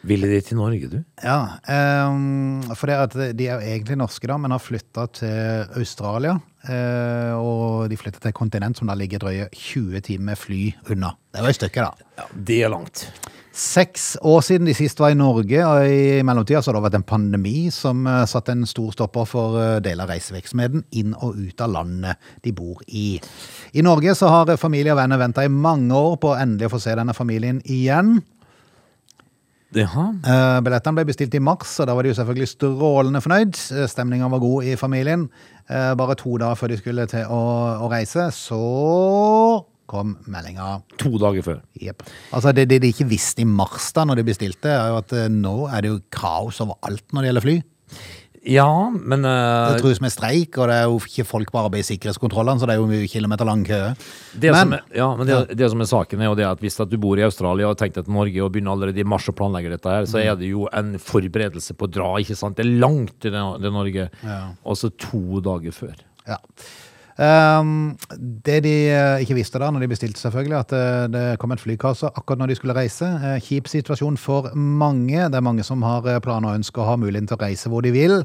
Ville 0.06 0.28
de 0.30 0.40
til 0.44 0.58
Norge, 0.60 0.90
du? 0.90 0.98
Ja, 1.22 1.58
Um, 2.06 2.62
for 2.78 2.86
de 2.86 3.46
er 3.48 3.56
jo 3.56 3.62
egentlig 3.74 3.96
norske 3.98 4.28
da, 4.30 4.36
men 4.38 4.54
har 4.54 4.62
flytta 4.62 5.06
til 5.18 5.78
Australia. 5.80 6.36
Uh, 6.66 7.34
og 7.38 7.90
de 7.90 7.98
flytta 7.98 8.20
til 8.20 8.30
et 8.30 8.38
kontinent 8.38 8.78
som 8.78 8.90
da 8.90 8.96
ligger 8.98 9.22
drøye 9.22 9.48
20 9.52 10.04
timer 10.06 10.38
fly 10.38 10.68
unna. 10.90 11.14
Det 11.34 11.42
var 11.42 11.50
et 11.50 11.58
stykke, 11.58 11.88
da. 11.88 12.12
Ja, 12.20 12.28
Det 12.48 12.62
er 12.62 12.72
langt. 12.72 13.08
Seks 13.56 14.18
år 14.20 14.42
siden 14.44 14.68
de 14.68 14.74
sist 14.76 14.98
var 15.00 15.14
i 15.14 15.16
Norge, 15.16 15.62
og 15.64 15.88
i 15.88 16.20
mellomtida 16.26 16.60
så 16.60 16.68
har 16.68 16.76
det 16.76 16.82
vært 16.90 16.98
en 16.98 17.06
pandemi 17.08 17.70
som 17.72 18.02
eh, 18.04 18.26
satte 18.28 18.52
en 18.52 18.66
stor 18.68 18.90
stopper 18.92 19.24
for 19.24 19.56
eh, 19.56 19.78
deler 19.80 20.04
av 20.04 20.12
reisevirksomheten 20.12 20.82
inn 21.00 21.14
og 21.16 21.38
ut 21.40 21.64
av 21.64 21.72
landet 21.72 22.20
de 22.44 22.52
bor 22.52 22.82
i. 22.84 23.16
I 23.72 23.84
Norge 23.86 24.12
så 24.18 24.28
har 24.28 24.52
familie 24.60 24.92
og 24.92 25.00
venner 25.00 25.22
venta 25.22 25.46
i 25.46 25.52
mange 25.52 25.96
år 25.96 26.18
på 26.20 26.34
å 26.34 26.36
endelig 26.36 26.68
å 26.68 26.74
få 26.74 26.82
se 26.84 26.98
denne 27.00 27.16
familien 27.16 27.62
igjen. 27.64 28.18
Jaha. 29.76 30.06
Eh, 30.24 30.58
Billettene 30.64 30.96
ble 30.96 31.04
bestilt 31.10 31.34
i 31.36 31.40
mars, 31.42 31.74
og 31.82 31.88
da 31.90 31.94
var 31.96 32.06
de 32.06 32.12
jo 32.12 32.16
selvfølgelig 32.18 32.48
strålende 32.54 33.20
fornøyd. 33.24 33.58
Eh, 33.76 33.86
Stemninga 33.90 34.30
var 34.32 34.42
god 34.42 34.64
i 34.70 34.76
familien. 34.80 35.26
Eh, 35.68 35.92
Bare 35.98 36.16
to 36.18 36.36
dager 36.40 36.56
før 36.60 36.72
de 36.72 36.78
skulle 36.80 37.06
til 37.10 37.26
å, 37.28 37.40
å 37.84 37.90
reise, 37.92 38.28
så 38.34 38.60
kom 39.86 40.16
meldinga. 40.26 40.80
To 40.98 41.12
dager 41.22 41.44
før. 41.46 41.60
Yep. 41.78 42.02
Altså 42.34 42.52
det, 42.56 42.66
det 42.72 42.80
de 42.82 42.90
ikke 42.90 43.06
visste 43.10 43.44
i 43.44 43.48
mars 43.48 43.92
da 43.94 44.06
når 44.08 44.20
de 44.22 44.28
bestilte, 44.32 44.72
er 44.72 44.90
jo 44.90 45.00
at 45.04 45.14
nå 45.30 45.56
er 45.70 45.84
det 45.84 45.92
jo 45.92 46.00
kaos 46.10 46.58
overalt 46.64 47.06
når 47.12 47.22
det 47.22 47.30
gjelder 47.30 47.46
fly. 47.46 47.56
Ja, 48.46 48.90
men 48.94 49.24
uh, 49.26 49.72
Det 49.74 49.80
trues 49.82 49.98
med 50.04 50.12
streik, 50.14 50.54
og 50.60 50.68
det 50.70 50.76
er 50.78 50.84
jo 50.86 51.00
ikke 51.02 51.24
folk 51.26 51.50
på 51.50 51.58
arbeid 51.64 51.82
i 51.82 51.88
sikkerhetskontrollene, 51.88 52.62
så 52.62 52.68
det 52.68 52.76
er 52.76 52.80
jo 52.80 52.86
mye 52.90 53.08
kilometer 53.10 53.48
lang 53.48 53.64
kø. 53.66 53.80
Det, 54.38 54.52
som 54.54 54.70
Men- 54.70 54.78
er, 54.78 54.96
ja, 55.00 55.08
men 55.18 55.26
det, 55.26 55.38
det 55.58 55.70
som 55.72 55.82
er 55.82 55.90
saken 55.90 56.22
er 56.22 56.30
jo 56.30 56.38
det 56.38 56.46
at 56.46 56.62
hvis 56.62 56.78
at 56.84 56.92
du 56.92 56.96
bor 57.02 57.18
i 57.18 57.26
Australia 57.26 57.72
og 57.72 57.78
tenker 57.80 58.06
til 58.06 58.14
Norge 58.14 58.44
og 58.44 58.52
begynner 58.54 58.76
allerede 58.76 59.02
i 59.02 59.08
mars 59.08 59.26
å 59.26 59.34
planlegge 59.34 59.74
dette 59.74 59.90
her, 59.96 60.06
så 60.06 60.22
er 60.22 60.38
det 60.38 60.52
jo 60.52 60.68
en 60.72 60.94
forberedelse 61.02 61.74
på 61.74 61.88
å 61.88 61.92
dra, 61.98 62.10
ikke 62.22 62.38
sant? 62.38 62.56
Det 62.60 62.66
er 62.68 62.76
langt 62.78 63.16
til 63.24 63.34
det, 63.34 63.44
det 63.64 63.72
Norge. 63.74 64.08
Og 64.64 64.78
så 64.78 64.92
to 64.94 65.42
dager 65.44 65.74
før. 65.74 65.96
Ja. 66.26 66.38
Ehm, 67.16 67.96
det 68.44 68.58
de 68.66 68.74
eh, 68.92 69.22
ikke 69.24 69.38
visste 69.38 69.60
da, 69.60 69.70
når 69.72 69.86
de 69.86 69.88
bestilte 69.88 70.20
selvfølgelig, 70.20 70.58
at 70.58 70.74
eh, 70.76 71.06
det 71.12 71.24
kom 71.40 71.54
en 71.54 71.60
flykasse 71.60 72.10
akkurat 72.12 72.42
når 72.42 72.52
de 72.52 72.58
skulle 72.58 72.76
reise. 72.76 73.08
Eh, 73.08 73.40
Kjip 73.40 73.70
situasjon 73.72 74.18
for 74.20 74.50
mange. 74.54 75.16
Det 75.16 75.40
er 75.40 75.46
mange 75.46 75.64
som 75.64 75.84
har 75.86 76.04
planer 76.24 76.52
og 76.52 76.60
ønsker 76.60 76.84
å 76.84 76.90
ha 76.92 77.00
muligheten 77.00 77.30
til 77.30 77.38
å 77.38 77.44
reise 77.46 77.72
hvor 77.72 77.86
de 77.86 77.94
vil. 77.96 78.22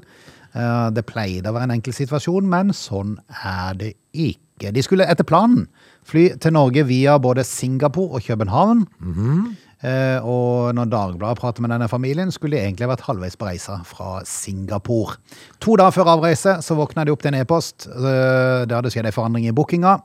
Det 0.52 1.06
pleide 1.08 1.48
å 1.48 1.54
være 1.56 1.70
en 1.70 1.78
enkel 1.78 1.94
situasjon, 1.96 2.44
men 2.52 2.74
sånn 2.76 3.14
er 3.40 3.78
det 3.80 3.94
ikke. 4.12 4.74
De 4.76 4.82
skulle 4.84 5.06
etter 5.08 5.24
planen 5.24 5.70
fly 6.04 6.26
til 6.44 6.52
Norge 6.58 6.84
via 6.90 7.16
både 7.24 7.46
Singapore 7.48 8.20
og 8.20 8.26
København. 8.26 8.84
Eh, 9.00 9.71
Og 9.82 10.76
når 10.78 10.90
Dagbladet 10.92 11.40
prater 11.40 11.64
med 11.66 11.72
denne 11.74 11.88
familien, 11.90 12.30
skulle 12.32 12.58
de 12.58 12.66
egentlig 12.66 12.90
vært 12.92 13.06
halvveis 13.08 13.38
på 13.40 13.48
reisa 13.48 13.80
fra 13.88 14.20
Singapore. 14.28 15.18
To 15.64 15.78
dager 15.80 15.96
før 15.96 16.12
avreise 16.14 16.60
så 16.62 16.78
våkna 16.78 17.06
de 17.06 17.16
opp 17.16 17.24
til 17.24 17.34
en 17.34 17.42
e-post. 17.42 17.88
Eh, 17.90 18.66
Det 18.68 18.76
hadde 18.78 18.92
skjedd 18.94 19.10
en 19.10 19.16
forandring 19.16 19.48
i 19.48 19.56
bookinga. 19.56 19.98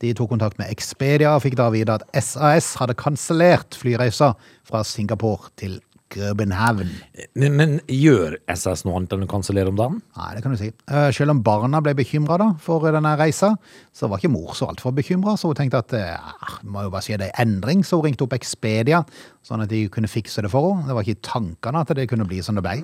De 0.00 0.12
tok 0.14 0.28
kontakt 0.28 0.58
med 0.60 0.70
Expedia 0.70 1.34
og 1.34 1.42
fikk 1.42 1.56
da 1.56 1.70
vite 1.72 1.94
at 1.96 2.04
SAS 2.22 2.74
hadde 2.76 2.94
kansellert 2.94 3.74
flyreisa 3.80 4.34
fra 4.68 4.82
Singapore 4.84 5.48
til 5.56 5.80
København. 6.16 6.88
Men, 7.36 7.56
men 7.58 7.74
gjør 7.92 8.38
SS 8.50 8.82
noe 8.86 8.96
annet 8.98 9.12
enn 9.16 9.26
å 9.26 9.30
kansellere 9.30 9.68
om 9.72 9.76
dagen? 9.78 10.00
Nei, 10.16 10.30
det 10.36 10.42
kan 10.44 10.54
du 10.56 10.58
si. 10.60 10.72
Eh, 10.88 11.10
Selv 11.16 11.34
om 11.36 11.42
barna 11.46 11.82
ble 11.84 11.92
bekymra 11.98 12.50
for 12.62 12.84
denne 12.90 13.12
reisa, 13.20 13.52
så 13.96 14.08
var 14.10 14.18
ikke 14.22 14.32
mor 14.32 14.54
så 14.56 14.68
altfor 14.72 14.94
bekymra. 14.96 15.36
Så 15.38 15.50
hun 15.52 15.58
tenkte 15.58 15.80
at 15.84 15.92
eh, 15.96 16.34
det 16.62 16.72
må 16.72 16.86
jo 16.86 16.92
bare 16.94 17.04
skje 17.06 17.18
en 17.20 17.28
endring, 17.44 17.84
så 17.86 18.00
hun 18.00 18.08
ringte 18.10 18.24
opp 18.26 18.34
Expedia, 18.36 19.02
sånn 19.46 19.62
at 19.62 19.70
de 19.70 19.84
kunne 19.92 20.08
fikse 20.10 20.42
det 20.42 20.50
for 20.50 20.72
henne. 20.74 20.88
Det 20.88 20.96
var 20.96 21.04
ikke 21.06 21.18
i 21.20 21.22
tankene 21.28 21.84
at 21.84 21.92
det 21.94 22.08
kunne 22.10 22.26
bli 22.26 22.40
som 22.42 22.56
det 22.58 22.64
ble. 22.66 22.80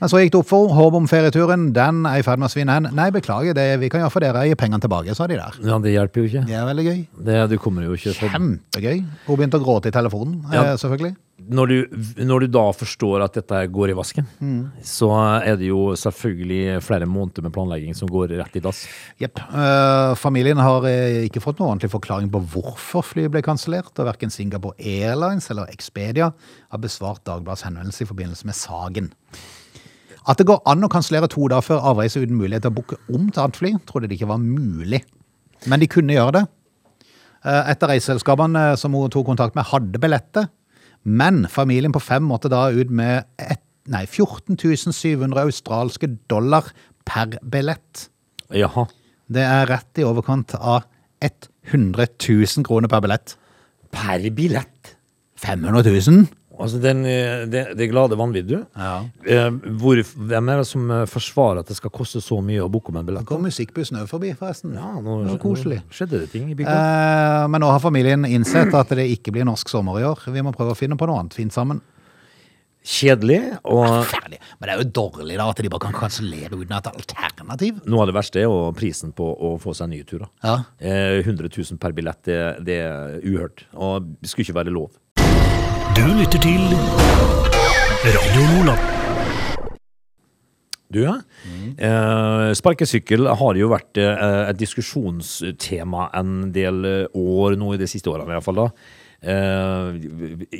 Men 0.00 0.10
så 0.10 0.20
gikk 0.22 0.34
det 0.36 0.40
opp 0.42 0.50
for 0.52 0.68
henne. 0.68 0.78
Håp 0.78 0.96
om 1.00 1.08
ferieturen, 1.10 1.68
den 1.74 2.04
er 2.10 2.20
i 2.20 2.24
ferd 2.26 2.40
med 2.42 2.50
å 2.50 2.52
svinne 2.54 2.76
hen. 2.78 2.88
Nei, 2.94 3.08
beklager, 3.14 3.54
det 3.56 3.66
vi 3.82 3.88
kan 3.92 4.02
gjøre 4.04 4.12
for 4.14 4.24
dere, 4.24 4.42
er 4.44 4.48
å 4.48 4.52
gi 4.52 4.58
pengene 4.60 4.82
tilbake, 4.84 5.14
sa 5.16 5.26
de 5.30 5.38
der. 5.40 5.58
Ja, 5.64 5.78
det 5.82 5.94
hjelper 5.94 6.22
jo 6.24 6.30
ikke. 6.30 6.44
Det 6.50 6.56
er 6.60 6.66
veldig 6.70 6.86
gøy. 6.88 7.00
Det, 7.30 7.38
du 7.54 7.56
kommer 7.62 7.86
jo 7.88 7.96
ikke 7.98 8.14
så 8.16 8.30
Kjempegøy. 8.34 9.02
Hun 9.26 9.38
begynte 9.40 9.60
å 9.60 9.64
gråte 9.64 9.90
i 9.90 9.94
telefonen, 9.94 10.40
Ja. 10.52 10.64
eh, 10.72 10.76
selvfølgelig. 10.82 11.14
Når 11.48 11.70
du, 11.70 11.96
når 12.24 12.44
du 12.44 12.52
da 12.54 12.62
forstår 12.72 13.24
at 13.24 13.36
dette 13.38 13.58
går 13.74 13.92
i 13.92 13.96
vasken, 13.96 14.28
så 14.84 15.10
er 15.44 15.58
det 15.60 15.68
jo 15.68 15.92
selvfølgelig 15.98 16.78
flere 16.84 17.08
måneder 17.10 17.44
med 17.46 17.54
planlegging 17.54 17.96
som 17.98 18.10
går 18.10 18.36
rett 18.38 18.56
i 18.56 18.62
dass. 18.64 18.84
Jepp. 19.20 19.42
Uh, 19.50 20.14
familien 20.18 20.60
har 20.62 20.86
eh, 20.88 21.24
ikke 21.28 21.42
fått 21.44 21.60
noen 21.60 21.74
ordentlig 21.74 21.92
forklaring 21.92 22.30
på 22.32 22.42
hvorfor 22.54 23.04
flyet 23.04 23.34
ble 23.34 23.44
kansellert, 23.44 23.92
og 23.98 24.08
verken 24.08 24.32
Singapore 24.32 24.78
Airlines 24.78 25.50
eller 25.52 25.70
Expedia 25.74 26.30
har 26.32 26.82
besvart 26.82 27.24
Dagbladets 27.28 27.66
henvendelse 27.68 28.06
i 28.06 28.10
forbindelse 28.10 28.48
med 28.48 28.58
saken. 28.58 29.12
At 30.24 30.40
det 30.40 30.48
går 30.48 30.62
an 30.70 30.86
å 30.86 30.92
kansellere 30.92 31.28
to 31.28 31.46
dager 31.52 31.66
før 31.66 31.84
avreise 31.92 32.22
uten 32.22 32.38
mulighet 32.38 32.64
til 32.64 32.72
å 32.72 32.78
booke 32.78 33.00
om 33.12 33.28
til 33.28 33.42
annet 33.42 33.60
fly, 33.60 33.74
trodde 33.84 34.08
de 34.08 34.16
ikke 34.16 34.30
var 34.30 34.40
mulig. 34.40 35.02
Men 35.68 35.82
de 35.82 35.88
kunne 35.90 36.16
gjøre 36.16 36.38
det. 36.38 36.44
Eh, 37.44 37.70
Et 37.72 37.82
av 37.84 37.92
reiseselskapene 37.92 38.68
eh, 38.70 38.76
som 38.80 38.94
hun 38.96 39.12
tok 39.12 39.26
kontakt 39.28 39.56
med, 39.58 39.68
hadde 39.68 40.00
billetter. 40.00 40.48
Men 41.04 41.44
familien 41.52 41.92
på 41.92 42.02
fem 42.02 42.24
måtte 42.24 42.50
da 42.52 42.66
ut 42.72 42.90
med 42.90 43.28
et, 43.38 43.62
nei, 43.92 44.04
14 44.08 44.56
700 44.56 45.44
australske 45.44 46.08
dollar 46.30 46.70
per 47.04 47.36
billett. 47.44 48.08
Jaha. 48.54 48.86
Det 49.28 49.44
er 49.44 49.68
rett 49.68 50.00
i 50.00 50.06
overkant 50.06 50.56
av 50.56 50.84
100 51.24 52.06
000 52.20 52.66
kroner 52.66 52.88
per 52.92 53.04
billett. 53.04 53.36
Per 53.92 54.30
billett. 54.36 54.94
500 55.40 55.84
000? 56.08 56.26
Altså, 56.60 56.78
den, 56.78 57.00
eh, 57.08 57.44
det, 57.50 57.62
det 57.78 57.88
glade 57.90 58.14
vanvidd, 58.18 58.46
du. 58.46 58.60
Ja. 58.78 58.92
Eh, 59.26 59.48
hvor, 59.80 59.98
hvem 60.30 60.50
er 60.52 60.60
det 60.62 60.66
som 60.70 60.90
eh, 60.94 61.04
forsvarer 61.10 61.64
at 61.64 61.72
det 61.72 61.76
skal 61.80 61.90
koste 61.94 62.22
så 62.22 62.38
mye 62.44 62.62
å 62.62 62.68
booke 62.70 62.92
om 62.92 63.00
en 63.00 63.02
Det 63.06 63.10
billett? 63.12 63.26
går 63.26 63.42
musikkbussen 63.46 63.98
òg 64.02 64.06
forbi, 64.10 64.30
forresten. 64.38 64.76
Ja, 64.78 64.92
nå, 65.02 65.16
det 65.24 65.32
var 65.34 65.40
koselig. 65.42 65.80
nå 65.82 65.96
skjedde 65.98 66.20
det 66.22 66.30
ting 66.34 66.46
i 66.52 66.54
bygda. 66.58 66.76
Eh, 66.76 67.48
men 67.50 67.64
nå 67.64 67.72
har 67.74 67.82
familien 67.82 68.24
innsett 68.28 68.74
at 68.74 68.94
det 68.94 69.08
ikke 69.16 69.34
blir 69.34 69.48
norsk 69.48 69.68
sommer 69.72 69.98
i 69.98 70.06
år. 70.06 70.28
Vi 70.30 70.46
må 70.46 70.54
prøve 70.54 70.76
å 70.76 70.78
finne 70.78 70.96
på 71.00 71.10
noe 71.10 71.24
annet 71.24 71.34
fint 71.34 71.52
sammen. 71.54 71.82
Kjedelig. 72.84 73.38
Og 73.72 73.86
Ferdig. 74.10 74.38
Men 74.60 74.68
det 74.68 74.72
er 74.74 74.80
jo 74.82 74.90
dårlig 74.98 75.38
da 75.40 75.46
at 75.48 75.60
de 75.64 75.70
bare 75.72 75.86
kan 75.86 75.94
kansellere 75.96 76.52
uten 76.52 76.74
et 76.76 76.88
alternativ. 76.90 77.78
noe 77.88 78.02
av 78.04 78.10
det 78.10 78.16
verste 78.18 78.42
er 78.42 78.44
jo 78.44 78.58
prisen 78.76 79.14
på 79.16 79.24
å 79.24 79.54
få 79.62 79.72
seg 79.74 79.88
nye 79.88 80.04
turer. 80.04 80.28
Ja. 80.44 80.58
Eh, 80.78 81.22
100 81.24 81.48
000 81.48 81.80
per 81.80 81.94
billett, 81.96 82.20
det, 82.28 82.36
det 82.66 82.76
er 82.84 83.16
uhørt. 83.24 83.64
Og 83.72 84.04
det 84.20 84.28
skulle 84.28 84.44
ikke 84.44 84.58
være 84.60 84.74
lov. 84.76 84.90
Du 85.94 86.02
lytter 86.18 86.40
til 86.42 86.62
Radio 88.04 88.42
Nordland. 88.50 88.90
Du, 90.94 91.00
ja. 91.02 91.14
Eh, 91.74 92.52
sparkesykkel 92.54 93.26
har 93.40 93.58
jo 93.58 93.68
vært 93.72 93.98
eh, 93.98 94.50
et 94.52 94.58
diskusjonstema 94.60 96.04
en 96.20 96.52
del 96.54 96.84
eh, 96.86 97.16
år 97.18 97.56
nå 97.58 97.72
i 97.74 97.80
de 97.80 97.88
siste 97.90 98.12
årene 98.12 98.28
i 98.30 98.36
hvert 98.36 98.46
fall 98.46 98.60
da. 98.62 98.66
Eh, 99.24 99.98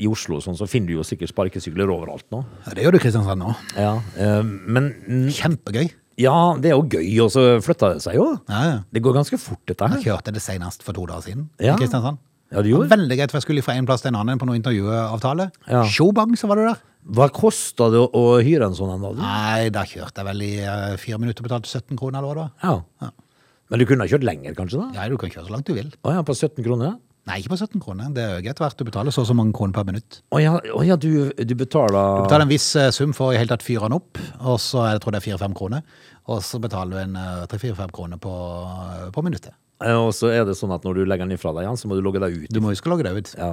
I 0.01 0.09
Oslo 0.11 0.41
sånn, 0.43 0.57
så 0.59 0.67
finner 0.71 0.91
du 0.91 0.97
jo 0.97 1.07
sikkert 1.07 1.31
sparkesykler 1.31 1.93
overalt 1.95 2.27
nå. 2.35 2.43
Ja, 2.67 2.75
det 2.75 2.87
gjør 2.87 2.97
du 2.97 2.99
i 2.99 3.05
Kristiansand 3.07 3.45
nå. 3.45 3.55
Ja, 3.79 3.93
eh, 4.19 4.43
men 4.43 4.91
mm, 5.07 5.29
Kjempegøy. 5.39 5.87
ja, 6.25 6.37
det 6.59 6.73
er 6.73 6.79
jo 6.81 6.89
gøy, 6.99 7.09
og 7.29 7.31
så 7.37 7.47
flytta 7.63 7.95
det 7.95 8.03
seg 8.09 8.19
jo. 8.19 8.31
Ja, 8.51 8.65
ja. 8.73 8.77
Det 8.91 9.05
går 9.07 9.21
ganske 9.21 9.39
fort, 9.39 9.63
dette 9.71 9.87
her. 9.87 10.01
Jeg 10.01 10.09
kjørte 10.11 10.35
det 10.35 10.43
senest 10.43 10.83
for 10.87 10.97
to 10.99 11.07
dager 11.11 11.29
siden 11.31 11.47
Ja. 11.63 11.77
i 11.77 11.85
Kristiansand. 11.85 12.19
Ja, 12.53 12.59
det 12.61 12.65
Det 12.65 12.73
gjorde. 12.73 12.91
veldig 12.93 13.17
greit, 13.19 13.31
for 13.33 13.39
jeg 13.41 13.47
skulle 13.47 13.63
fra 13.67 13.75
en 13.79 13.87
plass 13.87 14.03
til 14.05 14.13
en 14.13 14.21
annen 14.21 14.39
på 14.39 14.47
noen 14.47 14.61
intervjuavtale. 14.61 15.51
Ja. 15.69 15.85
Showbang, 15.85 16.37
så 16.37 16.47
var 16.51 16.57
du 16.61 16.67
der. 16.69 16.83
Hva 17.05 17.29
kosta 17.33 17.91
det 17.93 18.01
å, 18.01 18.25
hyre 18.41 18.67
en 18.71 18.77
sånn 18.77 18.93
en? 18.95 19.17
Nei, 19.19 19.69
da 19.71 19.83
kjørte 19.85 20.23
jeg 20.23 20.29
vel 20.29 20.43
i 20.43 20.53
eh, 20.65 20.97
fire 20.97 21.19
minutter 21.19 21.43
og 21.45 21.49
betalte 21.51 21.69
17 21.69 21.99
kroner, 22.01 22.19
eller 22.21 22.29
hva 22.29 22.35
det 22.35 22.45
var. 22.45 22.53
Ja. 23.03 23.11
Men 23.71 23.81
du 23.81 23.87
kunne 23.89 24.05
ha 24.05 24.09
kjørt 24.09 24.25
lenger, 24.25 24.55
kanskje? 24.55 24.81
da? 24.81 25.03
Ja, 25.03 25.09
du 25.09 25.17
kan 25.21 25.31
kjøre 25.33 25.49
så 25.49 25.53
langt 25.53 25.67
du 25.67 25.75
vil. 25.75 25.91
Å 26.05 26.15
ja, 26.15 26.23
på 26.23 26.37
17 26.37 26.63
kroner? 26.65 26.95
ja. 26.95 26.97
Nei, 27.25 27.39
ikke 27.41 27.55
på 27.55 27.57
17 27.57 27.81
kroner. 27.81 28.11
Det 28.13 28.21
er 28.21 28.33
jo 28.37 28.43
greit 28.45 28.59
hvert 28.61 28.77
du 28.77 28.85
betaler 28.85 29.15
så 29.15 29.23
og 29.23 29.29
så 29.31 29.35
mange 29.37 29.55
kroner 29.57 29.73
per 29.73 29.87
minutt. 29.89 30.19
Å 30.29 30.41
ja, 30.43 30.51
å 30.77 30.83
ja 30.85 30.97
du, 31.01 31.33
du 31.33 31.55
betaler 31.57 32.19
Du 32.21 32.27
betaler 32.27 32.45
en 32.45 32.51
viss 32.53 32.67
eh, 32.77 32.91
sum 32.93 33.15
for 33.17 33.31
å 33.31 33.33
i 33.33 33.39
hele 33.41 33.49
tatt 33.49 33.65
fyre 33.65 33.89
den 33.89 33.97
opp, 33.97 34.21
og 34.45 34.59
så 34.61 34.83
er 34.85 34.91
det, 34.93 35.01
tror 35.01 35.15
jeg 35.15 35.17
det 35.17 35.21
er 35.23 35.27
fire-fem 35.31 35.55
kroner. 35.57 35.87
Og 36.29 36.43
så 36.45 36.61
betaler 36.61 36.93
du 36.93 37.01
en 37.01 37.17
eh, 37.17 37.47
tre-fire-fem 37.49 37.95
kroner 37.97 38.21
på, 38.21 38.35
eh, 38.85 39.07
på 39.15 39.25
minuttet. 39.25 39.57
Eh, 39.83 39.91
Og 39.99 40.13
så 40.15 40.29
er 40.31 40.45
det 40.47 40.55
sånn 40.57 40.71
at 40.73 40.85
når 40.87 40.95
du 40.95 41.05
legger 41.05 41.27
den 41.27 41.35
ifra 41.37 41.51
deg 41.53 41.65
igjen, 41.67 41.77
så 41.77 41.89
må 41.91 41.97
du 41.99 42.01
logge 42.07 42.21
deg 42.23 42.37
ut. 42.45 42.51
Du 42.55 42.61
må 42.63 42.71
huske 42.71 42.87
å 42.87 42.93
logge 42.95 43.03
deg 43.05 43.17
ut. 43.19 43.31
Ja. 43.37 43.49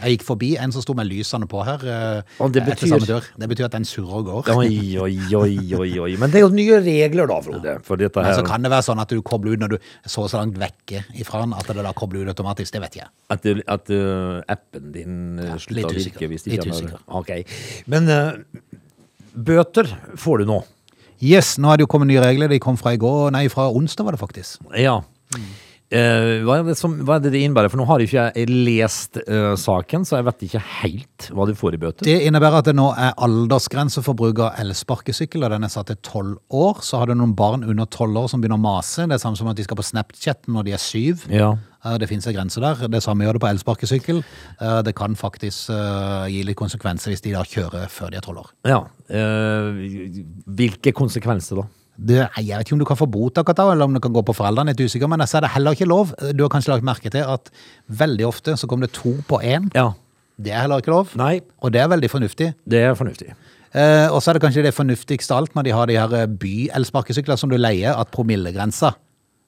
Jeg 0.00 0.16
gikk 0.16 0.24
forbi 0.24 0.48
en 0.58 0.72
som 0.72 0.80
sto 0.82 0.94
med 0.96 1.06
lysene 1.06 1.44
på 1.46 1.60
her. 1.62 1.76
eh, 1.84 2.22
det 2.48 2.62
betyr-. 2.64 3.28
Det 3.38 3.48
betyr 3.50 3.64
at 3.68 3.72
den 3.76 3.84
surrer 3.84 4.16
og 4.16 4.24
går. 4.30 4.48
Oi, 4.56 4.96
oi, 4.96 5.18
oi, 5.36 5.58
oi, 5.76 5.90
oi. 6.06 6.16
Men 6.16 6.30
det 6.32 6.40
er 6.40 6.46
jo 6.46 6.50
nye 6.56 6.80
regler 6.80 7.28
da, 7.28 7.36
Frode. 7.44 7.76
For 7.84 7.96
dette 8.00 8.16
Men 8.24 8.34
så 8.34 8.46
kan 8.48 8.62
det 8.64 8.70
være 8.72 8.86
sånn 8.88 8.98
at 9.04 9.08
du 9.12 9.20
kobler 9.22 9.52
ut 9.52 9.60
når 9.60 9.76
du 9.76 9.78
så 10.06 10.24
så 10.26 10.40
langt 10.40 10.56
vekke 10.58 11.04
ifra 11.20 11.44
den, 11.44 11.52
at 11.52 11.66
det 11.68 11.84
da 11.84 11.92
kobler 11.92 12.24
ut 12.24 12.32
automatisk. 12.32 12.72
Det 12.72 12.80
vet 12.86 12.96
jeg. 13.02 13.06
at, 13.30 13.42
du- 13.42 13.62
at 13.68 13.90
uh, 13.90 14.40
appen 14.48 14.92
din 14.92 15.36
litt 15.36 15.60
slutter 15.68 15.84
å 15.84 16.00
virke 16.00 16.28
hvis 16.32 16.42
det 16.48 16.56
ikke 16.56 16.66
er 16.66 16.72
usikker. 16.72 16.98
Ok. 17.12 17.84
Men 17.86 18.08
uh, 18.08 18.32
bøter 19.36 19.90
får 20.16 20.38
du 20.42 20.46
nå. 20.48 20.62
Yes, 21.20 21.54
nå 21.60 21.70
er 21.72 21.78
det 21.80 21.86
jo 21.86 21.92
kommet 21.92 22.08
nye 22.10 22.20
regler. 22.24 22.48
De 22.52 22.58
kom 22.60 22.76
fra 22.76 22.92
i 22.92 22.98
går, 23.00 23.30
nei, 23.32 23.46
fra 23.52 23.68
onsdag 23.72 24.04
var 24.04 24.16
det 24.16 24.20
faktisk. 24.20 24.60
Ja. 24.76 24.98
Eh, 25.86 26.42
hva, 26.42 26.56
er 26.58 26.64
det 26.66 26.74
som, 26.74 26.96
hva 27.06 27.14
er 27.14 27.20
det 27.22 27.30
det 27.36 27.44
innebærer? 27.46 27.70
For 27.70 27.78
nå 27.78 27.84
har 27.86 28.02
ikke 28.02 28.24
jeg 28.34 28.48
lest 28.50 29.20
eh, 29.22 29.52
saken, 29.54 30.02
så 30.02 30.16
jeg 30.18 30.26
vet 30.26 30.40
ikke 30.48 30.62
helt 30.82 31.28
hva 31.30 31.44
du 31.46 31.52
får 31.54 31.76
i 31.76 31.78
bøter. 31.84 32.08
Det 32.08 32.16
innebærer 32.26 32.58
at 32.58 32.66
det 32.66 32.74
nå 32.74 32.88
er 32.98 33.12
aldersgrense 33.22 34.02
for 34.02 34.18
bruk 34.18 34.40
av 34.42 34.58
elsparkesykkel, 34.64 35.46
og 35.46 35.54
den 35.54 35.62
er 35.68 35.70
satt 35.70 35.86
til 35.92 36.00
tolv 36.02 36.40
år. 36.50 36.82
Så 36.82 36.98
har 36.98 37.06
du 37.06 37.14
noen 37.14 37.36
barn 37.38 37.62
under 37.62 37.86
tolv 37.86 38.18
år 38.24 38.26
som 38.32 38.42
begynner 38.42 38.58
å 38.58 38.64
mase. 38.66 39.06
Det 39.06 39.14
er 39.14 39.22
samme 39.22 39.38
som 39.38 39.46
at 39.52 39.60
de 39.60 39.68
skal 39.68 39.78
på 39.78 39.86
Snapchat 39.86 40.50
når 40.50 40.66
de 40.66 40.74
er 40.74 40.82
syv. 40.82 41.22
Ja. 41.30 41.52
Eh, 41.86 41.96
Det 42.02 42.10
finnes 42.10 42.26
en 42.26 42.34
grense 42.34 42.66
der. 42.66 42.82
Det 42.90 43.04
samme 43.06 43.22
gjør 43.22 43.38
det 43.38 43.44
på 43.46 43.52
elsparkesykkel. 43.54 44.24
Eh, 44.58 44.82
Det 44.82 44.96
kan 44.98 45.14
faktisk 45.14 45.70
gi 45.70 46.42
litt 46.50 46.58
konsekvenser 46.58 47.14
hvis 47.14 47.22
de 47.22 47.30
da 47.38 47.46
kjører 47.46 47.86
før 47.86 48.10
de 48.10 48.18
er 48.18 48.26
tolv 48.26 48.42
år. 48.42 48.50
ja. 48.66 48.82
Eh, 49.06 50.22
hvilke 50.50 50.90
konsekvenser 50.92 51.62
da? 51.62 51.68
Det, 51.96 52.18
jeg 52.36 52.58
vet 52.58 52.66
ikke 52.66 52.76
om 52.76 52.80
du 52.82 52.88
kan 52.88 52.98
få 53.00 53.06
bot 53.08 53.38
eller 53.40 53.84
om 53.84 53.94
du 53.94 54.00
kan 54.00 54.12
gå 54.12 54.22
på 54.22 54.34
foreldrene, 54.36 54.74
litt 54.74 54.80
usikker, 54.84 55.08
men 55.08 55.24
så 55.26 55.38
er 55.38 55.46
det 55.46 55.52
heller 55.54 55.72
ikke 55.72 55.88
lov. 55.88 56.12
Du 56.36 56.44
har 56.44 56.52
kanskje 56.52 56.74
lagt 56.74 56.84
merke 56.84 57.10
til 57.10 57.24
at 57.24 57.50
veldig 57.88 58.26
ofte 58.26 58.56
så 58.56 58.66
kommer 58.68 58.86
det 58.86 58.94
to 58.94 59.16
på 59.28 59.40
én. 59.40 59.70
Ja. 59.74 59.92
Det 60.36 60.52
er 60.52 60.66
heller 60.66 60.82
ikke 60.84 60.92
lov. 60.92 61.14
Nei, 61.16 61.40
Og 61.62 61.72
det 61.72 61.80
er 61.80 61.88
veldig 61.88 62.10
fornuftig. 62.10 62.54
det 62.68 62.78
er 62.82 62.94
fornuftig. 62.94 63.32
Eh, 63.72 64.08
og 64.12 64.22
så 64.22 64.30
er 64.30 64.34
det 64.34 64.42
kanskje 64.42 64.62
det 64.62 64.74
fornuftigste 64.74 65.34
alt 65.34 65.54
når 65.54 65.62
de 65.62 65.72
har 65.72 65.86
de 65.86 65.96
her 65.96 66.26
by-elsparkesykler 66.26 67.36
som 67.36 67.50
du 67.50 67.56
leier, 67.56 67.92
at 67.96 68.12
promillegrensa 68.12 68.92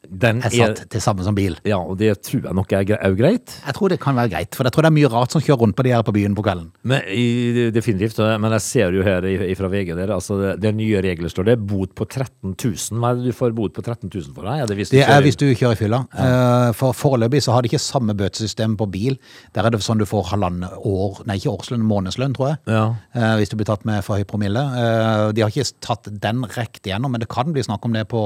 Den 0.07 0.39
er 0.47 0.53
satt 0.55 0.85
til 0.93 1.03
samme 1.03 1.25
som 1.27 1.35
bil. 1.35 1.57
Ja, 1.67 1.81
og 1.83 1.99
det 1.99 2.13
tror 2.23 2.45
jeg 2.47 2.55
nok 2.55 2.71
er 2.73 2.87
er 2.95 3.15
greit. 3.19 3.57
Jeg 3.67 3.75
tror 3.75 3.91
det 3.91 3.99
kan 4.01 4.15
være 4.15 4.31
greit, 4.31 4.55
for 4.55 4.65
jeg 4.65 4.73
tror 4.73 4.87
det 4.87 4.91
er 4.93 4.95
mye 4.95 5.11
rart 5.11 5.35
som 5.35 5.43
kjører 5.43 5.59
rundt 5.65 5.77
på 5.77 5.83
de 5.85 5.91
her 5.91 6.05
på 6.07 6.15
byen 6.15 6.37
på 6.39 6.45
kvelden. 6.47 6.69
Men, 6.87 7.03
i, 7.11 7.71
definitivt. 7.75 8.17
Men 8.39 8.55
jeg 8.57 8.63
ser 8.63 8.95
jo 8.95 9.03
her 9.03 9.27
fra 9.59 9.69
VG 9.73 9.91
der, 9.99 10.13
altså 10.15 10.39
det, 10.41 10.53
det 10.63 10.73
nye 10.79 11.03
regler 11.03 11.29
står 11.29 11.51
det. 11.51 11.57
Bot 11.67 11.97
på 11.99 12.07
13 12.07 12.55
000. 12.55 13.01
Hva 13.03 13.11
er 13.11 13.19
det 13.19 13.33
du 13.33 13.37
får 13.37 13.57
bot 13.59 13.75
på 13.75 13.83
13 13.83 14.07
000 14.09 14.35
for? 14.37 14.47
Er 14.47 14.71
det 14.71 14.79
hvis 14.79 14.93
du 14.95 14.97
Det 14.97 15.05
er 15.05 15.21
hvis 15.27 15.37
du 15.41 15.47
kjører 15.51 15.75
i 15.77 15.81
fylla. 15.83 16.01
Ja. 16.15 16.71
For 16.79 16.95
foreløpig 16.97 17.43
så 17.45 17.57
har 17.57 17.67
de 17.67 17.73
ikke 17.73 17.83
samme 17.83 18.15
bøtesystem 18.17 18.79
på 18.79 18.87
bil. 18.95 19.19
Der 19.59 19.67
er 19.67 19.75
det 19.75 19.83
sånn 19.85 19.99
du 20.01 20.07
får 20.09 20.31
halvannet 20.31 20.79
år, 20.87 21.25
nei 21.29 21.41
ikke 21.43 21.57
årslønn, 21.59 21.83
månedslønn 21.91 22.39
tror 22.39 22.53
jeg. 22.55 22.63
Ja. 22.71 22.85
Eh, 23.19 23.35
Hvis 23.43 23.51
du 23.51 23.59
blir 23.59 23.69
tatt 23.69 23.85
med 23.89 24.05
for 24.07 24.17
høy 24.17 24.25
promille. 24.31 24.63
Eh, 24.63 25.27
De 25.35 25.43
har 25.45 25.51
ikke 25.53 25.69
tatt 25.85 26.09
den 26.23 26.47
riktig 26.55 26.93
igjennom, 26.93 27.13
men 27.13 27.21
det 27.21 27.29
kan 27.29 27.51
bli 27.53 27.67
snakk 27.67 27.85
om 27.85 27.93
det 27.99 28.07
på 28.09 28.23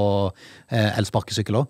eh, 0.69 0.93
elsparkesykkel 1.01 1.63
òg. 1.63 1.69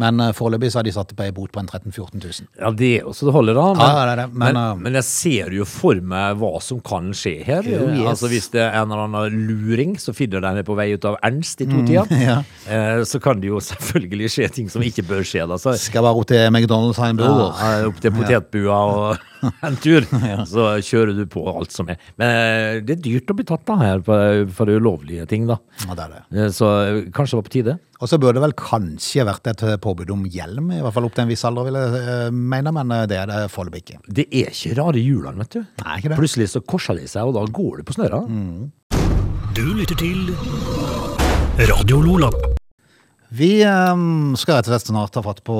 Men 0.00 0.20
eh, 0.24 0.32
foreløpig 0.36 0.70
så 0.72 0.80
har 0.80 0.86
de 0.88 0.94
satt 0.94 1.12
på 1.16 1.24
ei 1.26 1.32
bot 1.36 1.52
på 1.52 1.60
en 1.62 1.68
13 1.68 1.92
000-14 1.92 2.22
000. 2.24 2.48
Ja, 2.62 2.70
det 2.76 2.90
så 3.16 3.28
det 3.28 3.34
holder 3.36 3.58
da. 3.58 3.66
Men, 3.76 3.84
Ja, 3.84 4.04
det 4.10 4.16
det, 4.22 4.26
men, 4.32 4.54
men, 4.56 4.60
uh, 4.60 4.82
men 4.86 4.98
jeg 5.00 5.06
ser 5.08 5.54
jo 5.56 5.66
for 5.68 6.00
meg 6.12 6.38
hva 6.40 6.52
som 6.64 6.80
kan 6.84 7.10
skje 7.16 7.36
her. 7.46 7.66
Jo, 7.68 7.84
yes. 7.90 8.04
Altså 8.14 8.30
Hvis 8.32 8.50
det 8.54 8.62
er 8.64 8.78
en 8.80 8.90
eller 8.90 9.06
annen 9.08 9.46
luring 9.50 9.96
som 10.00 10.16
finner 10.16 10.44
den 10.44 10.62
på 10.66 10.76
vei 10.78 10.90
ut 10.94 11.06
av 11.08 11.18
Ernst 11.26 11.60
i 11.64 11.68
to 11.70 11.82
tider. 11.84 12.08
Mm, 12.10 12.22
ja. 12.30 12.38
eh, 12.70 13.02
så 13.08 13.20
kan 13.22 13.42
det 13.42 13.50
jo 13.52 13.60
selvfølgelig 13.64 14.32
skje 14.36 14.50
ting 14.60 14.70
som 14.72 14.84
ikke 14.84 15.04
bør 15.08 15.26
skje. 15.26 15.44
Altså. 15.46 15.76
Skal 15.80 16.06
bare 16.06 16.16
opp 16.20 16.28
til 16.30 16.46
McDonald's 16.50 17.00
ha 17.00 17.10
en 17.12 17.20
burger. 17.20 17.52
ja, 17.60 17.90
opp 17.90 18.00
til 18.02 18.14
potetbua 18.16 18.80
og 18.94 19.26
en 19.66 19.76
tur, 19.80 20.04
så 20.48 20.64
kjører 20.84 21.14
du 21.16 21.22
på 21.30 21.42
alt 21.48 21.72
som 21.72 21.88
er. 21.92 22.00
Men 22.20 22.28
eh, 22.36 22.80
det 22.84 22.98
er 22.98 23.04
dyrt 23.06 23.32
å 23.32 23.36
bli 23.38 23.46
tatt 23.48 23.64
da 23.68 23.76
her 23.80 24.02
for, 24.04 24.68
ulovlige 24.70 25.24
ting, 25.30 25.46
da. 25.48 25.56
Ja, 25.86 25.96
det 25.96 26.04
er 26.06 26.12
det. 26.16 26.22
Eh, 26.36 26.50
Så 26.54 26.68
eh, 26.84 26.98
kanskje 27.14 27.36
det 27.36 27.40
var 27.40 27.48
på 27.48 27.54
tide. 27.56 27.76
Og 28.00 28.08
så 28.08 28.16
burde 28.20 28.38
det 28.38 28.44
vel 28.46 28.56
kanskje 28.56 29.26
vært 29.28 29.48
et 29.50 29.64
påbud 29.90 30.10
om 30.14 30.26
hjelm, 30.30 30.70
i 30.74 30.80
hvert 30.84 30.94
fall 30.94 31.08
opp 31.08 31.16
til 31.16 31.24
en 31.24 31.32
viss 31.32 31.44
alder, 31.48 31.66
vil 31.66 31.78
jeg 31.80 32.02
eh, 32.02 32.28
mene, 32.34 32.74
men 32.76 32.94
eh, 32.94 33.06
det 33.10 33.18
er 33.18 33.30
det 33.30 33.40
foreløpig 33.52 33.82
ikke. 33.82 33.98
Det 34.06 34.28
er 34.28 34.52
ikke 34.54 34.76
rare 34.78 35.02
hjulene, 35.02 35.42
vet 35.42 35.58
du. 35.58 35.64
Nei, 35.82 35.98
ikke 35.98 36.12
det. 36.12 36.20
Plutselig 36.20 36.50
så 36.54 36.62
korser 36.62 37.00
de 37.00 37.10
seg, 37.10 37.26
og 37.26 37.36
da 37.38 37.44
går 37.60 37.80
det 37.80 37.88
på 37.88 37.98
snøra. 37.98 38.22
Du 39.56 39.66
lytter 39.74 39.98
til 39.98 40.30
Radio 41.70 42.00
Lola. 42.04 42.30
Vi 43.30 43.50
eh, 43.62 44.04
skal 44.38 44.58
rett 44.58 44.68
og 44.70 44.74
slett 44.74 44.90
snart 44.90 45.14
ta 45.14 45.22
fatt 45.26 45.42
på 45.46 45.56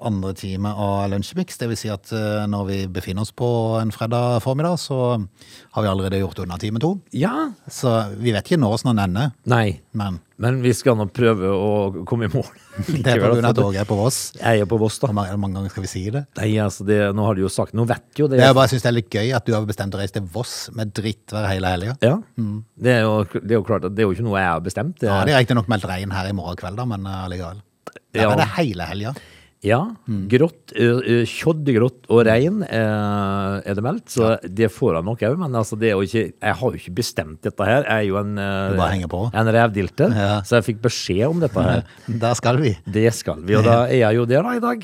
andre 0.00 0.32
time 0.36 0.72
av 0.72 1.06
Lunsjmix. 1.12 1.60
Det 1.60 1.68
vil 1.70 1.80
si 1.80 1.92
at 1.92 2.12
når 2.48 2.68
vi 2.68 2.78
befinner 2.92 3.24
oss 3.24 3.32
på 3.36 3.48
en 3.80 3.92
fredag 3.92 4.40
formiddag, 4.44 4.80
så 4.80 5.16
har 5.16 5.84
vi 5.84 5.90
allerede 5.92 6.20
gjort 6.20 6.44
unna 6.44 6.60
time 6.60 6.80
to. 6.80 6.98
Ja. 7.16 7.50
Så 7.68 7.92
vi 8.18 8.36
vet 8.36 8.48
ikke 8.48 8.60
når 8.60 8.80
sånn 8.80 8.94
den 8.96 9.06
ender, 9.08 9.32
Nei, 9.48 9.80
men 9.96 10.20
men 10.42 10.58
vi 10.64 10.72
skal 10.74 10.96
nå 10.98 11.06
prøve 11.14 11.50
å 11.54 12.04
komme 12.08 12.26
i 12.26 12.30
mål. 12.32 12.48
det 13.04 13.12
er 13.14 13.22
av 13.28 13.38
at 13.38 13.58
toget 13.58 13.82
er 13.84 13.88
på 13.88 13.96
Voss. 13.98 14.18
Jeg 14.40 14.64
er 14.64 14.68
på 14.68 14.78
Voss, 14.80 14.98
da. 14.98 15.10
Hvor 15.10 15.16
mange, 15.20 15.36
mange 15.40 15.58
ganger 15.60 15.74
skal 15.74 15.84
vi 15.84 15.90
si 15.92 16.02
det? 16.14 16.24
Nei, 16.40 16.48
altså, 16.62 16.86
det, 16.88 16.98
nå 17.14 17.26
har 17.28 17.38
du 17.38 17.44
jo 17.44 17.50
sagt 17.52 17.76
Nå 17.78 17.84
vet 17.88 18.18
jo 18.18 18.26
det. 18.30 18.40
Det 18.40 18.48
er 18.48 18.56
bare, 18.56 18.66
jeg 18.66 18.74
synes 18.74 18.86
det 18.86 18.90
er 18.90 18.96
litt 18.98 19.16
gøy 19.18 19.34
at 19.38 19.46
du 19.46 19.52
har 19.54 19.68
bestemt 19.68 19.94
å 19.94 20.00
reise 20.00 20.16
til 20.16 20.26
Voss 20.34 20.54
med 20.74 20.94
drittvær 20.96 21.46
hele 21.50 21.74
helga. 21.76 21.94
Ja. 22.02 22.16
Det, 22.36 22.96
er 22.96 23.04
jo, 23.06 23.14
det 23.38 23.54
er 23.54 23.60
jo 23.60 23.66
klart 23.68 23.86
at 23.86 23.94
det 23.94 24.02
er 24.02 24.10
jo 24.10 24.16
ikke 24.16 24.26
noe 24.26 24.40
jeg 24.40 24.50
har 24.50 24.64
bestemt. 24.64 24.96
Det, 24.98 25.10
Ja, 25.10 25.20
det 25.28 25.36
er 25.36 25.44
riktignok 25.44 25.70
meldt 25.70 25.86
regn 25.90 26.16
her 26.16 26.30
i 26.30 26.34
morgen 26.36 26.58
kveld, 26.58 26.80
da, 26.80 26.88
men 26.90 27.06
eh, 27.06 27.20
allikevel. 27.28 27.62
Uh, 27.62 28.00
Ja. 28.12 28.28
er 28.28 28.42
det 28.42 28.48
hele 28.58 28.84
helga. 28.90 29.14
Ja, 29.62 29.78
grått, 30.26 30.72
ø, 30.74 30.86
ø, 31.06 31.16
kjoddegrått 31.30 32.08
og 32.10 32.24
regn 32.26 32.64
eh, 32.66 33.60
er 33.62 33.76
det 33.78 33.84
meldt, 33.86 34.08
så 34.10 34.32
det 34.42 34.66
får 34.74 34.96
han 34.98 35.06
nok 35.06 35.20
òg. 35.22 35.36
Men 35.38 35.54
altså, 35.54 35.78
det 35.78 35.92
er 35.92 35.94
jo 35.94 36.02
ikke, 36.02 36.24
jeg 36.34 36.56
har 36.58 36.72
jo 36.74 36.80
ikke 36.80 36.94
bestemt 36.96 37.46
dette 37.46 37.68
her. 37.68 37.84
Jeg 37.86 37.92
er 37.94 38.08
jo 38.08 38.16
en, 38.18 38.32
eh, 38.42 38.74
bare 38.74 38.90
henger 38.96 39.12
på. 39.12 39.20
en 39.30 39.46
revdilte, 39.54 40.08
Ja. 40.10 40.40
så 40.42 40.58
jeg 40.58 40.66
fikk 40.72 40.82
beskjed 40.82 41.28
om 41.28 41.38
dette 41.44 41.62
her. 41.62 41.84
Der 42.26 42.34
skal 42.34 42.58
vi. 42.58 42.74
Det 42.90 43.06
skal 43.14 43.38
vi, 43.46 43.54
og 43.54 43.62
da 43.70 43.84
er 43.86 44.00
jeg 44.02 44.18
jo 44.18 44.24
der 44.26 44.42
da 44.42 44.56
i 44.58 44.64
dag. 44.66 44.82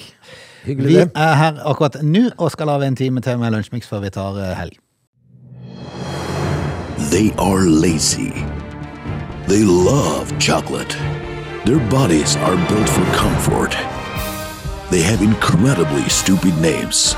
Hyggelig 0.69 0.95
Vi 0.95 1.03
er 1.11 1.35
her 1.43 1.59
akkurat 1.67 1.99
nå 2.03 2.29
og 2.39 2.51
skal 2.55 2.67
lage 2.71 2.87
en 2.87 2.95
time 3.03 3.21
til 3.21 3.39
med 3.43 3.51
Lunsjmix 3.59 3.91
før 3.91 4.07
vi 4.07 4.11
tar 4.15 4.39
eh, 4.39 4.55
helg. 4.63 4.79
They 7.11 7.33
are 7.39 7.67
lazy. 7.67 8.31
They 9.49 9.65
love 9.65 10.31
chocolate. 10.39 10.95
Their 11.67 11.81
bodies 11.91 12.37
are 12.37 12.57
built 12.71 12.89
for 12.89 13.05
comfort. 13.19 13.75
They 14.91 15.03
have 15.03 15.21
incredibly 15.21 16.09
stupid 16.09 16.57
names. 16.63 17.15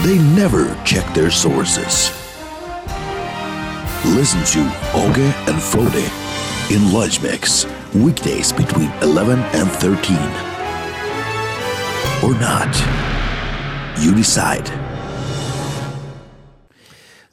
They 0.00 0.18
never 0.34 0.74
check 0.84 1.06
their 1.14 1.30
sources. 1.30 2.10
Listen 4.04 4.42
to 4.46 4.60
Oge 4.92 5.32
and 5.46 5.62
Frode 5.62 6.10
in 6.72 6.92
Lunch 6.92 7.22
Mix, 7.22 7.66
weekdays 7.94 8.52
between 8.52 8.90
11 9.00 9.38
and 9.38 9.70
13. 9.70 10.16
Or 12.24 12.34
not. 12.40 12.74
You 14.00 14.12
decide. 14.12 14.81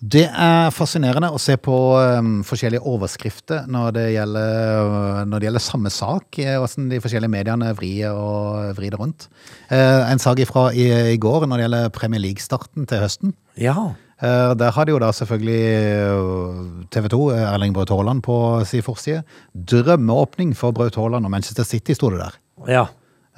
Det 0.09 0.25
er 0.25 0.71
fascinerende 0.73 1.29
å 1.35 1.39
se 1.41 1.57
på 1.59 1.75
um, 1.99 2.39
forskjellige 2.47 2.81
overskrifter 2.87 3.67
når 3.69 3.95
det 3.97 4.05
gjelder, 4.15 4.89
uh, 4.89 5.21
når 5.27 5.41
det 5.41 5.49
gjelder 5.49 5.63
samme 5.65 5.91
sak, 5.93 6.39
eh, 6.41 6.55
hvordan 6.57 6.87
de 6.89 7.01
forskjellige 7.03 7.33
mediene 7.33 7.73
vrir 7.77 8.07
og 8.13 8.77
vrir 8.79 8.95
det 8.95 8.99
rundt. 9.01 9.27
Uh, 9.67 10.07
en 10.07 10.21
sak 10.21 10.41
fra 10.49 10.69
i, 10.71 10.87
i 11.13 11.17
går 11.21 11.45
når 11.45 11.59
det 11.59 11.65
gjelder 11.67 11.91
Premier 11.97 12.23
League-starten 12.23 12.87
til 12.89 13.03
høsten. 13.03 13.35
Ja. 13.59 13.75
Uh, 14.23 14.55
der 14.57 14.73
hadde 14.75 14.95
jo 14.95 15.01
da 15.03 15.11
selvfølgelig 15.15 16.87
TV 16.95 17.11
2, 17.13 17.21
Erling 17.43 17.75
Braut 17.75 17.93
Haaland 17.93 18.23
på 18.25 18.39
sin 18.69 18.85
forside. 18.85 19.21
Drømmeåpning 19.53 20.55
for 20.57 20.73
Braut 20.75 20.97
Haaland 20.97 21.27
og 21.27 21.35
Manchester 21.35 21.67
City, 21.67 21.97
sto 21.97 22.09
det 22.15 22.23
der. 22.23 22.39
Ja. 22.71 22.87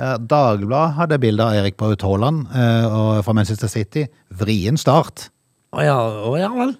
Eh, 0.01 0.17
Dagbladet 0.17 0.95
hadde 0.97 1.19
bilde 1.21 1.45
av 1.45 1.57
Erik 1.59 1.77
Braut 1.79 2.01
Haaland 2.05 2.47
eh, 2.55 3.21
fra 3.25 3.35
Manchester 3.37 3.69
City. 3.71 4.07
Vrien 4.39 4.79
start. 4.79 5.29
Å 5.71 5.83
ja, 5.85 5.99
å 6.27 6.33
ja 6.39 6.49
vel. 6.55 6.73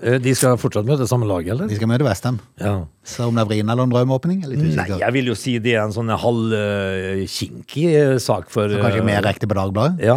Eh, 0.00 0.16
De 0.18 0.32
skal 0.34 0.56
fortsatt 0.56 0.86
møte 0.88 1.04
samme 1.06 1.26
lag, 1.28 1.44
eller? 1.52 1.68
De 1.68 1.76
skal 1.76 1.88
møte 1.90 2.04
Westham. 2.06 2.38
Ja. 2.58 2.86
Så 3.04 3.26
om 3.28 3.34
det 3.36 3.42
er 3.42 3.48
vrien 3.50 3.68
eller 3.70 3.82
en 3.84 3.90
drømmeåpning? 3.92 4.38
er 4.44 4.48
litt 4.52 4.58
Nei, 4.62 4.70
usikker. 4.72 4.98
jeg 5.02 5.12
vil 5.16 5.26
jo 5.28 5.34
si 5.36 5.58
det 5.60 5.74
er 5.76 5.82
en 5.84 5.92
sånn 5.92 6.08
halvkinkig 6.08 8.20
sak 8.22 8.48
for 8.52 8.68
Så 8.72 8.80
kanskje 8.80 9.00
eh, 9.02 9.06
mer 9.06 9.22
riktig 9.26 9.48
på 9.50 9.56
Dagbladet? 9.58 10.00
Ja, 10.04 10.16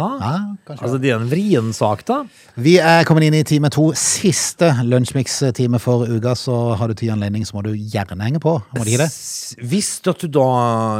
kanskje. 0.66 0.82
altså 0.86 0.98
det 1.02 1.10
er 1.12 1.16
en 1.20 1.28
vrien 1.30 1.72
sak, 1.76 2.04
da. 2.08 2.22
Vi 2.56 2.76
er 2.80 3.04
kommet 3.08 3.24
inn 3.28 3.36
i 3.38 3.42
time 3.46 3.68
to. 3.74 3.90
Siste 3.98 4.70
lunsjmix-time 4.88 5.78
for 5.82 6.06
uka, 6.08 6.34
så 6.38 6.54
har 6.80 6.88
du 6.88 6.94
tid 6.98 7.10
og 7.12 7.16
anledning, 7.18 7.44
så 7.48 7.54
må 7.58 7.62
du 7.66 7.72
gjerne 7.74 8.24
henge 8.24 8.40
på. 8.44 8.52
Må 8.76 8.84
du 8.84 8.90
ikke 8.94 9.04
det? 9.04 9.10
S- 9.12 9.56
Hvis 9.60 9.90
at 10.08 10.18
du 10.24 10.28
da 10.32 10.48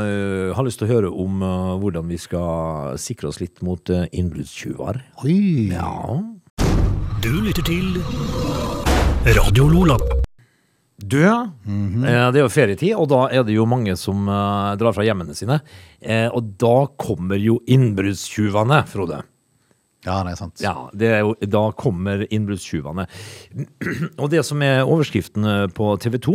eh, 0.04 0.52
har 0.56 0.64
lyst 0.66 0.78
til 0.82 0.88
å 0.88 0.92
høre 0.94 1.10
om 1.12 1.42
eh, 1.44 1.74
hvordan 1.82 2.04
vi 2.10 2.18
skal 2.20 2.98
sikre 3.00 3.28
oss 3.32 3.40
litt 3.42 3.62
mot 3.64 3.80
uh, 3.92 4.04
innbruddstyver 4.12 4.94
Oi. 5.24 5.70
Ja. 5.72 6.20
Du 7.24 7.32
lytter 7.40 7.64
til 7.64 7.96
Radio 9.36 9.68
Lola. 9.72 9.96
Du, 11.04 11.20
eh, 11.24 11.46
det 11.64 12.38
er 12.38 12.42
jo 12.42 12.50
ferietid, 12.52 12.94
og 12.96 13.08
da 13.10 13.24
er 13.34 13.42
det 13.44 13.56
jo 13.56 13.66
mange 13.68 13.96
som 13.98 14.28
eh, 14.30 14.74
drar 14.80 14.94
fra 14.96 15.04
hjemmene 15.06 15.34
sine. 15.36 15.58
Eh, 16.00 16.28
og 16.28 16.54
da 16.60 16.86
kommer 17.00 17.40
jo 17.40 17.58
innbruddstyvene, 17.66 18.84
Frode. 18.88 19.22
Ja, 20.04 20.18
det 20.20 20.34
er 20.34 20.38
sant. 20.38 20.60
Ja, 20.62 20.74
det 20.92 21.10
er 21.16 21.24
jo, 21.24 21.34
da 21.48 21.64
kommer 21.80 22.26
innbruddstyvene. 22.28 23.06
Og 24.20 24.26
det 24.32 24.42
som 24.44 24.60
er 24.60 24.82
overskriften 24.84 25.48
på 25.72 25.94
TV 26.04 26.18
2, 26.26 26.34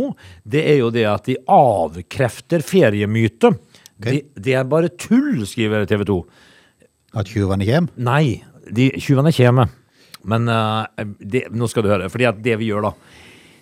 det 0.50 0.64
er 0.72 0.80
jo 0.80 0.90
det 0.90 1.06
at 1.06 1.30
de 1.30 1.38
avkrefter 1.46 2.66
feriemyte. 2.66 3.52
Det, 4.00 4.16
de 4.34 4.56
er 4.58 4.66
bare 4.66 4.90
tull, 4.98 5.44
skriver 5.46 5.86
TV 5.86 6.02
2. 6.10 6.18
At 7.20 7.30
tjuvene 7.30 7.66
kommer? 7.68 7.94
Nei, 8.10 8.40
de 8.74 8.90
tyvene 8.98 9.30
kommer. 9.38 9.70
Men 10.28 10.48
uh, 10.50 10.84
det, 11.18 11.46
nå 11.54 11.68
skal 11.70 11.86
du 11.86 11.92
høre, 11.92 12.10
fordi 12.12 12.28
at 12.28 12.40
det 12.44 12.58
vi 12.60 12.68
gjør 12.68 12.90
da 12.90 12.94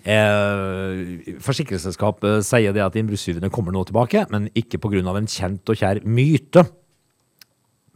eh, 0.09 1.38
Forsikringsselskapet 1.44 2.47
sier 2.47 2.75
det 2.75 2.85
at 2.85 2.99
innbruddstyvene 2.99 3.51
kommer 3.55 3.75
nå 3.75 3.85
tilbake, 3.88 4.27
men 4.33 4.49
ikke 4.59 4.81
pga. 4.83 5.03
en 5.14 5.31
kjent 5.31 5.68
og 5.68 5.81
kjær 5.81 6.03
myte. 6.05 6.64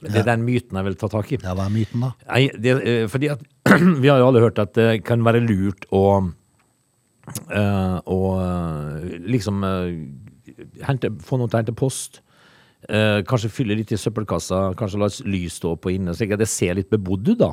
Det 0.02 0.18
er 0.18 0.26
den 0.26 0.42
myten 0.42 0.76
jeg 0.76 0.84
vil 0.88 0.98
ta 0.98 1.08
tak 1.08 1.30
i. 1.30 1.38
Ja, 1.42 1.54
hva 1.54 1.68
er 1.68 1.74
myten, 1.74 2.02
da? 2.02 2.12
Nei, 2.26 2.48
det, 2.58 2.74
eh, 2.82 3.06
fordi 3.08 3.30
at 3.30 3.42
vi 4.02 4.10
har 4.10 4.18
jo 4.18 4.28
alle 4.28 4.42
hørt 4.42 4.58
at 4.58 4.74
det 4.74 5.04
kan 5.06 5.22
være 5.24 5.44
lurt 5.44 5.86
å 5.94 6.04
eh, 7.54 7.98
å 8.02 8.20
liksom 9.30 9.62
hente, 10.82 11.12
få 11.22 11.38
noen 11.38 11.48
til 11.48 11.56
å 11.56 11.62
hente 11.62 11.78
post. 11.78 12.20
Eh, 12.90 13.20
kanskje 13.30 13.52
fylle 13.52 13.76
litt 13.78 13.92
i 13.94 13.98
søppelkassa, 14.00 14.72
kanskje 14.78 14.98
la 14.98 15.08
lys 15.30 15.60
stå 15.60 15.76
på 15.78 15.92
inne, 15.94 16.16
så 16.18 16.26
det 16.26 16.48
ser 16.50 16.74
litt 16.74 16.90
bebodd 16.90 17.28
ut, 17.30 17.38
da. 17.38 17.52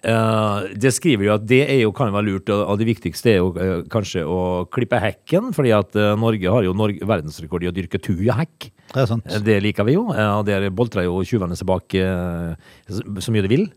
Eh, 0.00 0.60
det 0.80 0.92
skriver 0.96 1.26
jo 1.26 1.34
at 1.34 1.44
det 1.48 1.60
er 1.66 1.82
jo, 1.82 1.92
kan 1.96 2.12
være 2.14 2.28
lurt, 2.30 2.52
og 2.54 2.78
det 2.80 2.88
viktigste 2.88 3.34
er 3.34 3.40
jo 3.40 3.50
uh, 3.52 3.82
kanskje 3.92 4.24
å 4.24 4.64
klippe 4.72 5.00
hekken, 5.00 5.50
fordi 5.56 5.74
at 5.76 5.96
uh, 5.98 6.14
Norge 6.18 6.54
har 6.54 6.64
jo 6.64 6.72
Norge, 6.76 7.04
verdensrekord 7.04 7.66
i 7.66 7.68
å 7.68 7.74
dyrke 7.76 8.00
tujahekk. 8.00 8.70
Det 8.94 9.04
sant. 9.10 9.28
Det 9.44 9.58
liker 9.62 9.86
vi 9.86 9.98
jo, 9.98 10.08
og 10.10 10.46
der 10.48 10.70
boltrer 10.74 11.04
jo 11.06 11.20
tjuvene 11.26 11.54
seg 11.58 11.68
bak 11.68 11.94
så 11.94 13.30
mye 13.30 13.44
de 13.44 13.50
vil. 13.52 13.68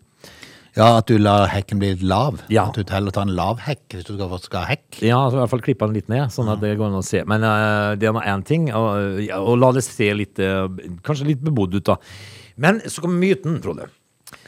Ja, 0.74 0.88
at 0.98 1.06
du 1.06 1.20
lar 1.22 1.46
hekken 1.52 1.78
bli 1.78 1.92
litt 1.92 2.06
lav. 2.08 2.40
Ja. 2.50 2.64
At 2.72 2.80
du 2.80 2.90
heller 2.90 3.14
tar 3.14 3.28
en 3.28 3.36
lav 3.38 3.60
hekk 3.62 3.94
hvis 3.94 4.08
du 4.08 4.16
skal 4.16 4.64
ha 4.64 4.72
hekk. 4.72 4.88
Ja, 5.06 5.20
altså 5.20 5.38
i 5.38 5.42
hvert 5.44 5.52
fall 5.52 5.62
klippe 5.68 5.86
den 5.86 6.00
litt 6.00 6.10
ned, 6.10 6.34
sånn 6.34 6.50
at 6.50 6.64
det 6.64 6.74
går 6.80 6.90
an 6.90 6.98
å 6.98 7.06
se. 7.06 7.22
Men 7.30 7.46
det 8.02 8.10
er 8.10 8.16
nå 8.16 8.24
én 8.26 8.48
ting, 8.48 8.72
og, 8.74 9.20
ja, 9.22 9.38
og 9.38 9.60
la 9.62 9.70
det 9.76 9.86
se 9.86 10.10
litt 10.18 10.42
Kanskje 11.06 11.30
litt 11.30 11.46
bebodd 11.46 11.78
ut, 11.78 11.92
da. 11.92 12.00
Men 12.58 12.82
så 12.88 13.06
kommer 13.06 13.22
myten, 13.22 13.62
Frode. 13.62 13.92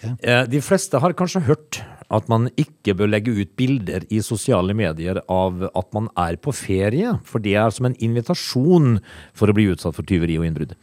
Eh, 0.03 0.43
de 0.51 0.61
fleste 0.63 0.99
har 1.01 1.15
kanskje 1.17 1.43
hørt 1.47 1.81
at 2.13 2.27
man 2.29 2.49
ikke 2.59 2.93
bør 2.97 3.09
legge 3.09 3.33
ut 3.33 3.55
bilder 3.57 4.05
i 4.13 4.21
sosiale 4.21 4.75
medier 4.77 5.19
av 5.31 5.63
at 5.71 5.87
man 5.95 6.09
er 6.21 6.37
på 6.37 6.53
ferie, 6.53 7.15
for 7.25 7.41
det 7.41 7.55
er 7.57 7.73
som 7.73 7.89
en 7.89 7.97
invitasjon 7.97 8.99
for 9.33 9.49
å 9.49 9.55
bli 9.57 9.71
utsatt 9.73 9.97
for 9.97 10.05
tyveri 10.05 10.37
og 10.37 10.45
innbrudd. 10.45 10.75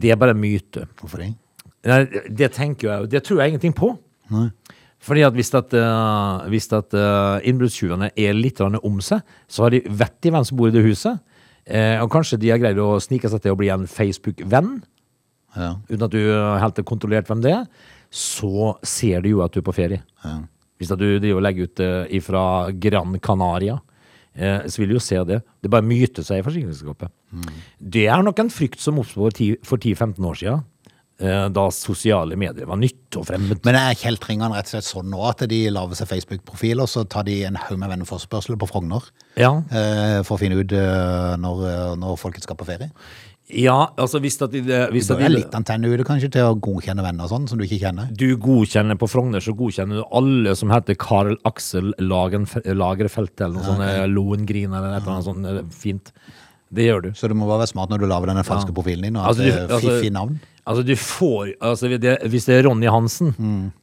Det 0.00 0.12
er 0.12 0.20
bare 0.20 0.36
myte. 0.36 0.86
Hvorfor 1.00 1.20
det? 1.20 1.34
Nei, 1.88 2.04
det 2.28 2.52
tenker 2.56 2.88
jeg, 2.88 3.10
det 3.12 3.22
tror 3.26 3.42
jeg 3.42 3.54
ingenting 3.54 3.76
på. 3.76 3.92
Fordi 5.00 5.22
at 5.24 5.36
hvis, 5.36 5.52
at, 5.56 5.72
eh, 5.76 6.48
hvis 6.52 6.68
at 6.76 6.92
uh, 6.92 7.40
innbruddstyvene 7.48 8.10
er 8.20 8.36
litt 8.36 8.60
om 8.60 8.98
seg, 9.04 9.24
så 9.48 9.64
har 9.64 9.72
de 9.72 9.80
vett 9.88 10.28
i 10.28 10.32
hvem 10.32 10.44
som 10.44 10.58
bor 10.60 10.68
i 10.68 10.74
det 10.74 10.84
huset. 10.84 11.22
Uh, 11.64 12.02
og 12.02 12.10
kanskje 12.12 12.36
de 12.40 12.50
har 12.52 12.60
greid 12.60 12.80
å 12.80 12.98
snike 13.00 13.30
seg 13.32 13.40
til 13.44 13.54
å 13.54 13.60
bli 13.60 13.70
en 13.72 13.88
Facebook-venn, 13.88 14.82
Ja. 15.56 15.72
uten 15.88 16.04
at 16.04 16.12
du 16.12 16.20
helt 16.20 16.76
har 16.76 16.86
kontrollert 16.86 17.26
hvem 17.26 17.40
det 17.42 17.54
er. 17.56 17.64
Så 18.10 18.74
ser 18.82 19.22
de 19.22 19.34
jo 19.34 19.44
at 19.44 19.54
du 19.54 19.60
er 19.60 19.66
på 19.66 19.76
ferie. 19.76 20.02
Ja. 20.24 20.40
Hvis 20.80 20.90
du 20.90 20.96
driver 20.96 21.38
og 21.38 21.44
legger 21.44 21.68
ut 21.68 21.82
uh, 21.84 22.18
fra 22.24 22.42
Gran 22.72 23.18
Canaria, 23.20 23.76
eh, 24.34 24.66
så 24.66 24.80
vil 24.80 24.92
du 24.92 24.96
jo 24.96 25.04
se 25.04 25.18
det. 25.28 25.42
Det 25.60 25.70
bare 25.70 25.84
myter 25.84 26.24
seg 26.24 26.40
i 26.40 26.46
forsikringsselskapet. 26.46 27.12
Det 27.78 28.06
er 28.08 28.24
nok 28.24 28.40
en 28.40 28.52
frykt 28.52 28.80
som 28.80 28.98
oppsto 29.02 29.20
for 29.20 29.36
10 29.36 29.60
for 29.66 29.76
10-15 29.76 30.30
år 30.30 30.40
siden. 30.40 30.64
eh, 31.20 31.46
da 31.52 31.66
sosiale 31.74 32.36
medier 32.40 32.64
var 32.64 32.78
nytt 32.80 33.18
og 33.20 33.26
fremmed. 33.28 33.60
Men 33.66 33.76
er 33.76 33.98
kjeltringene 33.98 34.56
rett 34.56 34.70
og 34.70 34.72
slett 34.72 34.88
sånn 34.88 35.10
nå 35.12 35.20
at 35.28 35.44
de 35.50 35.58
lager 35.68 35.98
seg 35.98 36.08
Facebook-profil, 36.08 36.80
og 36.80 36.88
så 36.88 37.04
tar 37.04 37.26
de 37.28 37.42
en 37.44 37.58
haug 37.60 37.76
med 37.76 37.92
venneforspørsler 37.92 38.56
på 38.60 38.70
Frogner 38.70 39.04
Ja, 39.36 39.52
eh, 39.68 40.20
for 40.24 40.38
å 40.38 40.40
finne 40.40 40.56
ut 40.60 40.72
eh, 40.72 41.34
når, 41.40 41.66
eh, 41.68 41.96
når 42.00 42.16
folket 42.20 42.46
skal 42.46 42.56
på 42.56 42.68
ferie? 42.68 42.88
Ja 43.52 43.76
altså 44.00 44.20
hvis, 44.22 44.36
at 44.44 44.52
de, 44.54 44.60
hvis 44.92 45.08
Du 45.08 45.14
bør 45.14 45.24
ha 45.24 45.30
litt 45.32 45.54
antenne 45.56 45.90
ute 45.90 46.06
kanskje 46.06 46.30
til 46.36 46.48
å 46.48 46.56
godkjenne 46.62 47.04
venner 47.04 47.26
og 47.26 47.32
sånn, 47.32 47.48
som 47.50 47.60
du 47.60 47.64
ikke 47.66 47.80
kjenner. 47.82 48.10
du 48.12 48.36
godkjenner 48.40 48.98
på 49.00 49.08
Frogner, 49.10 49.42
så 49.44 49.54
godkjenner 49.56 50.00
du 50.00 50.04
alle 50.16 50.54
som 50.58 50.72
heter 50.74 50.98
Karl 51.00 51.36
Aksel 51.48 51.92
Lagen, 51.98 52.46
Lagerfeldt 52.64 53.40
eller 53.40 53.58
noe 53.58 53.66
sånt, 53.66 53.86
eh, 53.86 54.06
Lohengrin 54.10 54.70
eller 54.72 54.96
et 54.96 55.02
eller 55.02 55.16
annet 55.16 55.28
sånt 55.30 55.50
eh, 55.50 55.60
fint. 55.74 56.12
Det 56.70 56.86
gjør 56.86 57.02
du. 57.08 57.10
Så 57.18 57.26
du 57.26 57.34
må 57.34 57.48
bare 57.50 57.64
være 57.64 57.72
smart 57.72 57.90
når 57.90 58.04
du 58.04 58.06
lager 58.10 58.30
denne 58.30 58.46
falske 58.46 58.74
profilen 58.74 59.08
din, 59.08 59.16
og 59.18 59.26
Altså, 59.32 59.42
du- 59.42 59.74
altså- 59.74 59.90
fiffig 59.90 60.12
navn. 60.14 60.38
Altså, 60.70 60.84
du 60.86 60.94
får 60.94 61.54
altså, 61.60 61.88
det, 61.98 62.18
Hvis 62.30 62.44
det 62.46 62.58
er 62.58 62.68
Ronny 62.68 62.86
Hansen, 62.86 63.32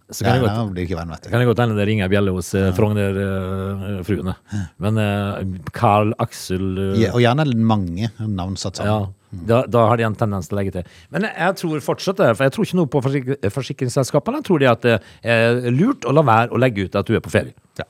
så 0.10 0.24
kan 0.24 0.36
Ja, 0.38 0.40
jeg 0.40 0.44
godt 0.46 0.78
ikke 0.78 0.96
venn, 0.96 1.10
kan 1.10 1.42
jeg 1.42 1.48
godt 1.50 1.60
hende 1.60 1.76
det 1.76 1.88
ringer 1.90 2.06
ei 2.06 2.12
bjelle 2.14 2.32
hos 2.32 2.54
ja. 2.54 2.72
Frogner-fruene. 2.72 4.36
Men 4.80 4.98
eh, 4.98 5.44
Carl 5.74 6.14
Aksel 6.24 6.78
uh, 6.78 7.00
Ja, 7.00 7.12
og 7.12 7.20
gjerne 7.20 7.48
mange 7.60 8.12
navn 8.20 8.56
satt 8.56 8.80
ja, 8.80 8.86
sammen. 8.86 9.17
Da, 9.32 9.62
da 9.68 9.84
har 9.90 10.00
de 10.00 10.06
en 10.08 10.16
tendens 10.16 10.48
til 10.48 10.56
å 10.56 10.60
legge 10.62 10.74
til. 10.78 10.98
Men 11.14 11.28
jeg, 11.28 11.60
tror 11.60 11.84
fortsatt 11.84 12.22
det, 12.22 12.32
for 12.38 12.48
jeg 12.48 12.56
tror 12.56 12.68
ikke 12.68 12.80
noe 12.80 12.92
på 12.92 13.04
forsik 13.04 13.30
forsikringsselskapene. 13.54 14.42
Jeg 14.42 14.48
tror 14.48 14.64
de 14.64 14.70
at 14.72 14.88
det 14.88 14.98
er 15.28 15.62
lurt 15.76 16.08
å 16.08 16.16
la 16.16 16.24
være 16.28 16.56
å 16.56 16.62
legge 16.62 16.88
ut 16.88 17.00
at 17.00 17.10
du 17.10 17.18
er 17.18 17.24
på 17.24 17.34
ferie. 17.34 17.56
Ja. 17.80 17.88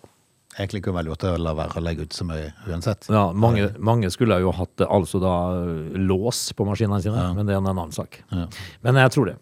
Egentlig 0.58 0.82
kunne 0.88 0.98
vært 0.98 1.12
lurt 1.12 1.26
å 1.30 1.36
la 1.38 1.54
være 1.58 1.78
å 1.78 1.86
legge 1.86 2.08
ut 2.08 2.18
så 2.18 2.26
mye 2.26 2.50
uansett. 2.66 3.10
Ja, 3.14 3.28
mange, 3.34 3.70
mange 3.78 4.10
skulle 4.14 4.40
jo 4.42 4.54
hatt 4.58 4.82
eh, 4.82 4.90
altså 4.90 5.22
da 5.22 5.36
eh, 5.62 6.00
lås 6.02 6.48
på 6.58 6.66
maskinene 6.66 7.04
sine, 7.06 7.30
men 7.38 7.46
det 7.46 7.54
er 7.54 7.62
en 7.62 7.74
annen 7.76 7.94
sak. 7.94 8.24
Men 8.82 9.04
jeg 9.06 9.14
tror 9.14 9.34
det. 9.34 9.42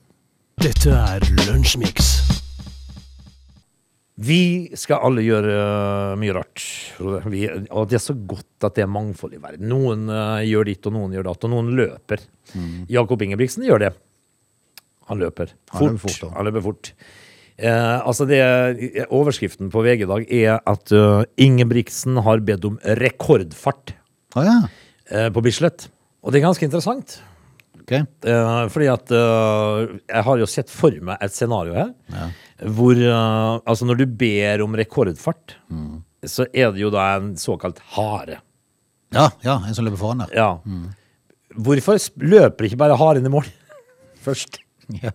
Dette 0.66 0.92
er 0.96 1.32
Lunsjmix. 1.48 2.35
Vi 4.15 4.71
skal 4.80 5.04
alle 5.04 5.25
gjøre 5.25 5.51
øh, 5.51 6.13
mye 6.21 6.36
rart. 6.38 6.63
Vi, 7.28 7.41
og 7.67 7.89
det 7.91 7.97
er 7.99 8.04
så 8.06 8.15
godt 8.15 8.63
at 8.63 8.78
det 8.78 8.86
er 8.86 8.91
mangfold 8.91 9.36
i 9.36 9.41
verden. 9.43 9.67
Noen 9.67 10.08
uh, 10.08 10.39
gjør 10.45 10.69
ditt, 10.69 10.88
og 10.88 10.95
noen 10.95 11.17
gjør 11.17 11.28
datt, 11.28 11.43
og 11.43 11.51
noen 11.51 11.73
løper. 11.75 12.23
Jakob 12.88 13.25
Ingebrigtsen 13.25 13.67
gjør 13.67 13.88
det. 13.88 13.91
Han 15.10 15.21
løper 15.21 15.51
Han 15.75 15.80
fort. 15.80 15.91
løper 15.91 16.04
fort, 16.08 16.34
han 16.38 16.47
løper 16.47 16.63
fort. 16.65 16.91
Eh, 17.56 17.99
altså 18.04 18.25
det, 18.28 18.39
overskriften 19.15 19.69
på 19.71 19.84
VG 19.86 20.04
i 20.04 20.10
dag 20.10 20.25
er 20.28 20.58
at 20.67 20.91
uh, 20.91 21.23
Ingebrigtsen 21.39 22.19
har 22.25 22.43
bedt 22.43 22.65
om 22.67 22.75
rekordfart 22.99 23.93
ah, 24.36 24.43
ja. 24.43 24.58
eh, 25.08 25.30
på 25.32 25.43
Bislett. 25.45 25.88
Og 26.25 26.34
det 26.34 26.41
er 26.41 26.49
ganske 26.49 26.67
interessant. 26.67 27.19
Ok. 27.86 27.93
Uh, 28.26 28.65
fordi 28.74 28.88
at 28.89 29.12
uh, 29.13 29.86
jeg 30.10 30.26
har 30.26 30.39
jo 30.41 30.48
sett 30.50 30.71
for 30.74 30.95
meg 31.06 31.21
et 31.21 31.36
scenario 31.36 31.76
her. 31.78 31.91
Hvor 32.74 32.98
uh, 32.98 33.62
altså 33.62 33.86
når 33.86 34.02
du 34.02 34.06
ber 34.19 34.63
om 34.65 34.74
rekordfart, 34.80 35.54
så 36.26 36.48
er 36.50 36.74
det 36.74 36.82
jo 36.82 36.89
da 36.93 37.12
en 37.19 37.36
såkalt 37.38 37.80
hare. 37.93 38.39
Ja, 39.13 39.30
ja, 39.45 39.60
en 39.62 39.78
som 39.78 39.86
løper 39.86 40.02
foran 40.02 40.26
der. 40.26 40.34
Ja. 40.34 40.50
Hvorfor 41.56 42.02
løper 42.26 42.67
ikke 42.67 42.82
bare 42.82 42.98
haren 43.00 43.28
i 43.30 43.32
mål 43.32 43.45
først? 44.26 44.58
Ja. 45.02 45.10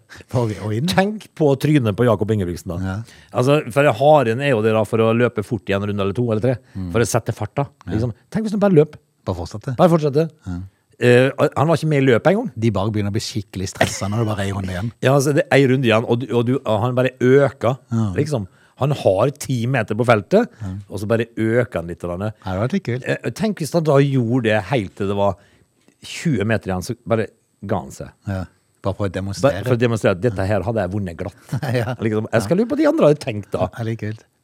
Tenk 0.90 1.28
på 1.38 1.50
trynet 1.62 1.94
på 1.98 2.06
Jakob 2.06 2.30
Ingebrigtsen, 2.34 2.72
da. 2.72 2.78
Ja. 2.86 2.94
Altså, 3.38 3.60
for 3.74 3.86
haren 4.00 4.42
er 4.42 4.54
jo 4.54 4.62
det 4.64 4.72
da 4.74 4.82
for 4.86 5.02
å 5.04 5.12
løpe 5.14 5.44
fort 5.46 5.70
i 5.70 5.74
en 5.76 5.84
runde 5.90 6.02
eller 6.06 6.16
to 6.16 6.24
eller 6.30 6.42
tre. 6.42 6.56
For 6.94 7.02
å 7.02 7.06
sette 7.06 7.34
farta. 7.34 7.66
Liksom. 7.90 8.14
Tenk 8.30 8.46
hvis 8.46 8.54
du 8.54 8.62
bare 8.62 8.78
løp. 8.78 8.96
Bare 9.26 9.38
fortsette. 9.42 9.74
Bare 9.78 9.92
fortsette. 9.92 10.30
Eh, 11.00 11.30
han 11.56 11.68
var 11.70 11.78
ikke 11.78 11.88
med 11.88 12.02
i 12.02 12.06
løpet 12.10 12.30
engang. 12.34 12.48
De 12.60 12.70
bare 12.76 12.92
begynner 12.92 13.12
å 13.12 13.16
bli 13.16 13.22
skikkelig 13.24 13.70
stressa 13.72 14.08
når 14.12 14.20
det 14.22 14.28
bare 14.28 14.44
er 14.44 14.50
ei 14.50 14.54
runde 14.56 14.74
igjen. 14.74 14.90
Ja, 15.06 15.14
altså 15.16 15.32
det 15.36 15.46
er 15.46 15.56
ei 15.56 15.68
runde 15.70 15.88
igjen, 15.88 16.04
og, 16.04 16.20
du, 16.20 16.26
og, 16.36 16.42
du, 16.48 16.54
og 16.60 16.82
han 16.84 16.96
bare 16.98 17.14
øker, 17.24 17.78
liksom. 18.18 18.48
Han 18.80 18.94
har 18.96 19.28
ti 19.36 19.58
meter 19.68 19.96
på 19.96 20.06
feltet, 20.08 20.54
og 20.88 21.00
så 21.02 21.08
bare 21.08 21.26
øker 21.36 21.82
han 21.82 21.88
litt. 21.92 22.04
Eller. 22.04 22.30
Ja. 22.46 22.68
Eh, 23.12 23.30
Tenk 23.36 23.60
hvis 23.60 23.74
han 23.76 23.84
da 23.84 23.98
gjorde 24.00 24.46
det 24.48 24.62
helt 24.70 24.94
til 24.96 25.10
det 25.12 25.16
var 25.18 25.34
20 26.00 26.46
meter 26.48 26.72
igjen, 26.72 26.86
så 26.86 26.96
bare 27.08 27.26
ga 27.68 27.82
han 27.82 27.92
seg. 27.92 28.14
Ja. 28.28 28.44
Bare 28.80 28.96
for 28.96 29.10
å 29.10 29.12
demonstrere. 29.12 29.60
for 29.66 29.76
å 29.76 29.80
demonstrere 29.80 30.16
at 30.16 30.22
dette 30.24 30.46
her 30.48 30.64
hadde 30.64 30.80
jeg 30.86 30.92
vunnet 30.94 31.18
glatt. 31.20 31.36
Ja. 31.76 31.92
Liksom, 32.00 32.28
jeg 32.32 32.46
skal 32.46 32.56
lure 32.60 32.70
på 32.70 32.76
hva 32.78 32.80
de 32.80 32.88
andre 32.88 33.10
hadde 33.10 33.20
tenkt 33.20 33.50
da. 33.52 33.68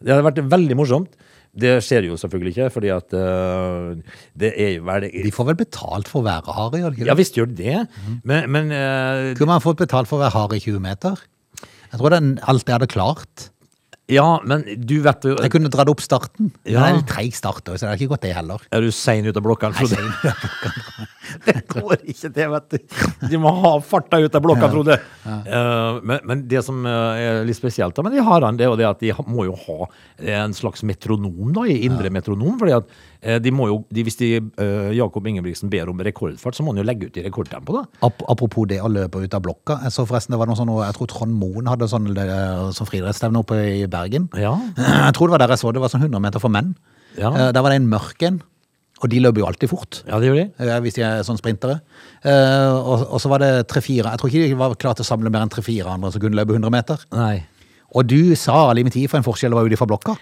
Det 0.05 0.13
hadde 0.13 0.27
vært 0.29 0.43
veldig 0.53 0.77
morsomt. 0.77 1.17
Det 1.57 1.73
skjer 1.85 2.05
jo 2.11 2.19
selvfølgelig 2.21 2.53
ikke, 2.53 2.69
fordi 2.75 2.91
at 2.93 3.15
uh, 3.17 3.95
det 4.37 4.53
er 4.61 4.75
jo 4.77 4.85
veldig 4.89 5.11
De 5.25 5.33
får 5.33 5.49
vel 5.51 5.59
betalt 5.63 6.11
for 6.11 6.21
å 6.21 6.27
være 6.27 6.57
hare, 6.59 6.83
gjør 6.83 6.93
de 6.93 7.01
ikke 7.01 7.09
Ja 7.09 7.15
det? 7.15 7.21
visst 7.23 7.39
gjør 7.39 7.49
de 7.51 7.57
det, 7.63 7.79
men, 8.29 8.51
men 8.53 8.73
uh, 8.75 9.33
Kunne 9.39 9.55
man 9.55 9.65
fått 9.65 9.81
betalt 9.81 10.11
for 10.11 10.21
å 10.21 10.27
være 10.27 10.37
hare 10.37 10.59
i 10.59 10.65
20 10.65 10.85
meter? 10.85 11.23
Jeg 11.93 12.01
tror 12.01 12.13
det 12.13 12.19
er 12.21 12.49
alt 12.51 12.67
jeg 12.69 12.77
hadde 12.77 12.91
klart. 12.93 13.47
Ja, 14.07 14.41
men 14.47 14.63
du 14.87 15.01
vet 15.03 15.25
jo 15.27 15.33
Jeg 15.35 15.51
kunne 15.51 15.71
dratt 15.73 15.89
opp 15.91 16.03
starten. 16.05 16.53
Men 16.63 16.73
Ja. 16.73 16.83
Det 16.85 16.89
er 16.89 16.99
litt 17.01 17.09
treig 17.11 17.35
start, 17.35 17.67
så 17.67 17.75
det 17.75 17.89
har 17.89 17.97
ikke 17.99 18.13
gått 18.15 18.23
det 18.23 18.35
heller. 18.37 18.63
Er 18.71 18.81
du 18.81 18.91
sein 18.95 19.27
ut 19.27 19.37
av 19.37 19.43
blokkene, 19.43 19.75
Frode? 19.75 19.99
det 21.47 21.57
går 21.73 21.97
ikke, 22.07 22.31
det, 22.31 22.47
vet 22.53 22.69
du. 22.71 22.79
De 23.33 23.41
må 23.43 23.51
ha 23.51 23.73
farta 23.83 24.21
ut 24.23 24.39
av 24.39 24.45
blokka, 24.45 24.71
Frode. 24.71 25.01
Eh, 25.27 25.99
men, 26.07 26.21
men 26.23 26.45
det 26.47 26.63
som 26.67 26.87
eh, 26.87 27.25
er 27.25 27.41
litt 27.49 27.59
spesielt, 27.59 27.99
men 27.99 28.15
de 28.15 28.23
har 28.23 28.47
han, 28.47 28.57
det 28.59 28.69
er 28.69 28.71
jo 28.71 28.79
det 28.79 28.87
at 28.87 29.03
de 29.03 29.11
må 29.27 29.49
jo 29.49 29.57
ha 29.67 29.91
en 30.39 30.55
slags 30.55 30.87
metronom, 30.87 31.51
da, 31.57 31.67
i 31.67 31.83
indre 31.89 32.11
metronom. 32.15 32.55
fordi 32.63 32.77
at 32.79 32.87
eh, 32.87 33.16
de 33.43 33.51
må 33.55 33.67
jo, 33.71 33.79
de, 33.91 34.03
Hvis 34.07 34.17
de, 34.21 34.29
uh, 34.61 34.91
Jakob 34.97 35.27
Ingebrigtsen 35.27 35.71
ber 35.73 35.89
om 35.89 35.99
rekordfart, 36.05 36.55
så 36.59 36.63
må 36.67 36.73
han 36.75 36.83
jo 36.83 36.87
legge 36.87 37.07
ut 37.11 37.17
i 37.17 37.25
rekordtempo, 37.27 37.73
da. 37.79 37.85
Ap 38.07 38.23
apropos 38.29 38.67
det 38.69 38.81
å 38.85 38.91
løpe 38.93 39.23
ut 39.25 39.35
av 39.39 39.43
blokka. 39.43 39.79
Jeg 39.87 39.93
så 39.97 40.05
forresten 40.07 40.35
det 40.37 40.39
var 40.43 40.47
noe 40.51 40.57
sånn, 40.59 40.73
jeg 40.85 40.95
tror 40.99 41.09
Trond 41.13 41.35
Moen 41.41 41.67
hadde 41.71 41.89
sånn, 41.89 42.11
eh, 42.17 42.67
sånn 42.77 42.91
friidrettsstevne 42.91 43.41
oppe 43.41 43.57
i 43.83 43.87
Bergen. 43.87 44.29
Ja. 44.37 44.55
Jeg 44.77 45.15
tror 45.17 45.29
det 45.29 45.37
var 45.39 45.45
der 45.47 45.55
jeg 45.57 45.63
så 45.65 45.73
det 45.73 45.81
var 45.83 45.89
sånn 45.93 46.05
100 46.07 46.21
meter 46.21 46.39
for 46.43 46.49
menn. 46.53 46.75
Ja. 47.17 47.31
Uh, 47.33 47.51
Der 47.53 47.63
var 47.63 47.71
det 47.73 47.81
en 47.81 47.89
mørk 47.89 48.23
en, 48.29 48.43
og 49.03 49.11
de 49.13 49.19
løper 49.21 49.41
jo 49.43 49.47
alltid 49.49 49.69
fort. 49.69 50.03
Ja, 50.09 50.19
det 50.21 50.29
gjør 50.31 50.39
de. 50.41 50.45
eh, 50.65 50.79
Hvis 50.81 50.95
de 50.97 51.03
er 51.05 51.23
sånn 51.27 51.37
sprintere. 51.41 51.81
Eh, 52.25 52.71
Og, 52.77 53.03
og 53.13 53.21
så 53.21 53.29
var 53.29 53.39
det 53.45 53.67
tre-fire 53.69 54.09
Jeg 54.15 54.19
tror 54.21 54.31
ikke 54.31 54.49
de 54.49 54.55
var 54.57 54.75
klare 54.81 54.97
til 54.97 55.05
å 55.05 55.11
samle 55.11 55.31
mer 55.33 55.43
enn 55.45 55.53
tre-fire 55.53 55.89
andre 55.93 56.13
som 56.13 56.21
kunne 56.23 56.37
løpe 56.39 56.55
100 56.57 56.71
meter. 56.73 56.97
Nei. 57.13 57.45
Og 57.95 58.07
du 58.09 58.35
sa 58.37 58.71
all 58.71 58.79
i 58.81 58.83
min 58.85 58.93
tid 58.93 59.09
for 59.11 59.17
en 59.21 59.25
forskjell 59.27 59.53
var 59.55 59.65
ute 59.69 59.77
fra 59.79 59.87
blokka. 59.89 60.17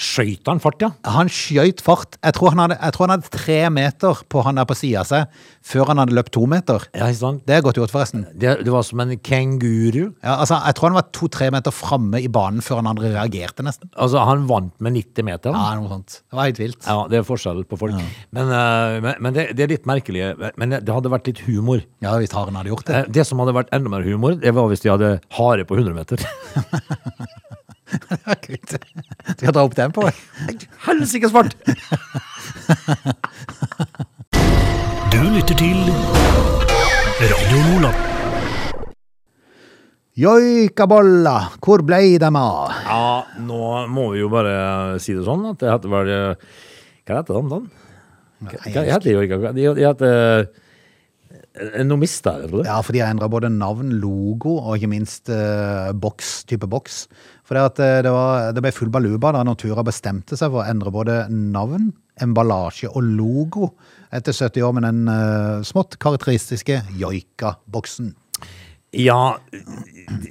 Skøyt 0.00 0.46
han 0.48 0.60
fart, 0.62 0.80
ja? 0.80 0.88
Han 1.12 1.28
skjøt 1.28 1.80
fart. 1.84 2.14
Jeg 2.24 2.32
tror 2.36 2.54
han 2.54 2.60
hadde, 2.62 2.76
jeg 2.78 2.94
tror 2.94 3.04
han 3.08 3.12
hadde 3.18 3.30
tre 3.34 3.56
meter 3.74 4.20
på 4.32 4.42
han 4.46 4.56
der 4.60 4.68
på 4.70 4.76
sida 4.78 5.02
av 5.02 5.08
seg 5.10 5.40
før 5.66 5.90
han 5.90 5.98
hadde 6.00 6.14
løpt 6.16 6.30
to 6.32 6.46
meter. 6.48 6.86
Ja, 6.96 7.08
ikke 7.10 7.18
sant? 7.20 7.42
Det 7.44 7.56
er 7.58 7.64
godt 7.66 7.76
gjort, 7.76 7.92
forresten. 7.92 8.22
Det, 8.32 8.54
det 8.64 8.72
var 8.72 8.86
som 8.86 9.02
en 9.02 9.12
kenguru. 9.18 10.06
Ja, 10.22 10.38
altså, 10.38 10.56
jeg 10.64 10.76
tror 10.78 10.88
han 10.88 10.96
var 10.96 11.08
to-tre 11.12 11.50
meter 11.52 11.74
framme 11.74 12.22
i 12.22 12.30
banen 12.32 12.64
før 12.64 12.80
han 12.80 12.88
andre 12.94 13.10
reagerte, 13.12 13.66
nesten. 13.66 13.90
Altså, 13.92 14.22
han 14.24 14.46
vant 14.48 14.72
med 14.80 14.96
90 14.96 15.26
meter. 15.28 15.52
Ja, 15.58 15.74
noe 15.76 15.92
sånt. 15.92 16.20
Det 16.30 16.38
var 16.38 16.48
helt 16.48 16.62
vilt. 16.62 16.80
Ja, 16.86 16.96
det 17.12 17.20
er 17.20 17.28
forskjell 17.28 17.60
på 17.68 17.80
folk. 17.82 17.98
Men, 18.32 18.54
eh, 18.56 18.96
men, 19.04 19.20
men 19.26 19.36
det, 19.36 19.48
det 19.58 19.66
er 19.66 19.74
litt 19.74 19.90
merkelig. 19.90 20.30
Men 20.56 20.78
det 20.78 20.88
hadde 20.96 21.12
vært 21.12 21.28
litt 21.28 21.44
humor. 21.50 21.84
Ja, 22.00 22.14
hvis 22.22 22.32
haren 22.38 22.56
hadde 22.56 22.72
gjort 22.72 22.88
det. 22.88 23.02
Eh, 23.02 23.12
Det 23.20 23.26
som 23.28 23.42
hadde 23.44 23.58
vært 23.58 23.74
enda 23.76 23.92
mer 23.92 24.06
humor, 24.06 24.38
det 24.40 24.54
var 24.56 24.70
hvis 24.72 24.86
de 24.86 24.94
hadde 24.94 25.12
hare 25.36 25.68
på 25.68 25.76
100 25.76 25.92
meter. 25.98 26.24
det 27.90 28.20
var 28.24 28.40
kult. 28.48 28.78
Skal 29.40 29.48
jeg 29.48 29.56
dra 29.56 29.62
opp 29.64 29.72
den 29.72 29.92
på? 29.96 30.02
Helsikes 30.84 31.32
fart! 31.32 31.54
Du 35.08 35.16
lytter 35.32 35.56
til 35.56 35.78
Radio 37.22 37.62
Nordland. 37.70 38.02
Joikabolla, 40.20 41.34
hvor 41.56 41.80
blei 41.88 42.18
dem 42.20 42.36
av? 42.36 42.76
Ja, 42.84 43.40
nå 43.40 43.64
må 43.88 44.10
vi 44.12 44.20
jo 44.20 44.28
bare 44.28 45.00
si 45.00 45.16
det 45.16 45.24
sånn 45.24 45.48
at 45.54 45.64
det 45.64 45.72
heter 45.72 45.94
vel 45.96 46.12
eh, 46.18 46.48
Hva 47.08 47.22
heter 47.22 47.40
de, 47.40 47.48
da? 47.48 47.62
Hva 48.44 48.84
heter 48.92 49.14
jo 49.14 49.24
ikke 49.24 49.54
De 49.56 49.70
heter 49.80 50.50
Noe 51.80 51.86
Nå 51.88 51.96
mista 51.98 52.36
jeg 52.36 52.44
det, 52.44 52.50
tror 52.52 52.60
jeg. 52.60 52.68
Ja, 52.68 52.76
for 52.84 52.94
de 52.94 53.00
har 53.02 53.10
endra 53.14 53.26
både 53.32 53.48
navn, 53.52 53.96
logo 54.04 54.58
og 54.60 54.76
ikke 54.76 54.92
minst 54.92 55.32
uh, 55.32 55.90
boks, 55.96 56.44
type 56.48 56.68
boks. 56.70 57.06
For 57.50 57.58
det, 57.58 57.82
eh, 57.82 57.98
det, 58.06 58.10
var, 58.14 58.52
det 58.54 58.62
ble 58.62 58.70
full 58.70 58.92
baluba 58.94 59.32
da 59.34 59.42
Nortura 59.42 59.82
bestemte 59.82 60.38
seg 60.38 60.52
for 60.52 60.62
å 60.62 60.68
endre 60.70 60.92
både 60.94 61.24
navn, 61.34 61.88
emballasje 62.22 62.92
og 62.92 63.02
logo 63.02 63.72
etter 64.14 64.30
70 64.36 64.62
år 64.68 64.74
med 64.76 64.84
den 64.86 65.08
uh, 65.10 65.64
smått 65.66 65.96
karakteristiske 65.98 66.76
joika-boksen. 67.00 68.12
Ja, 68.94 69.36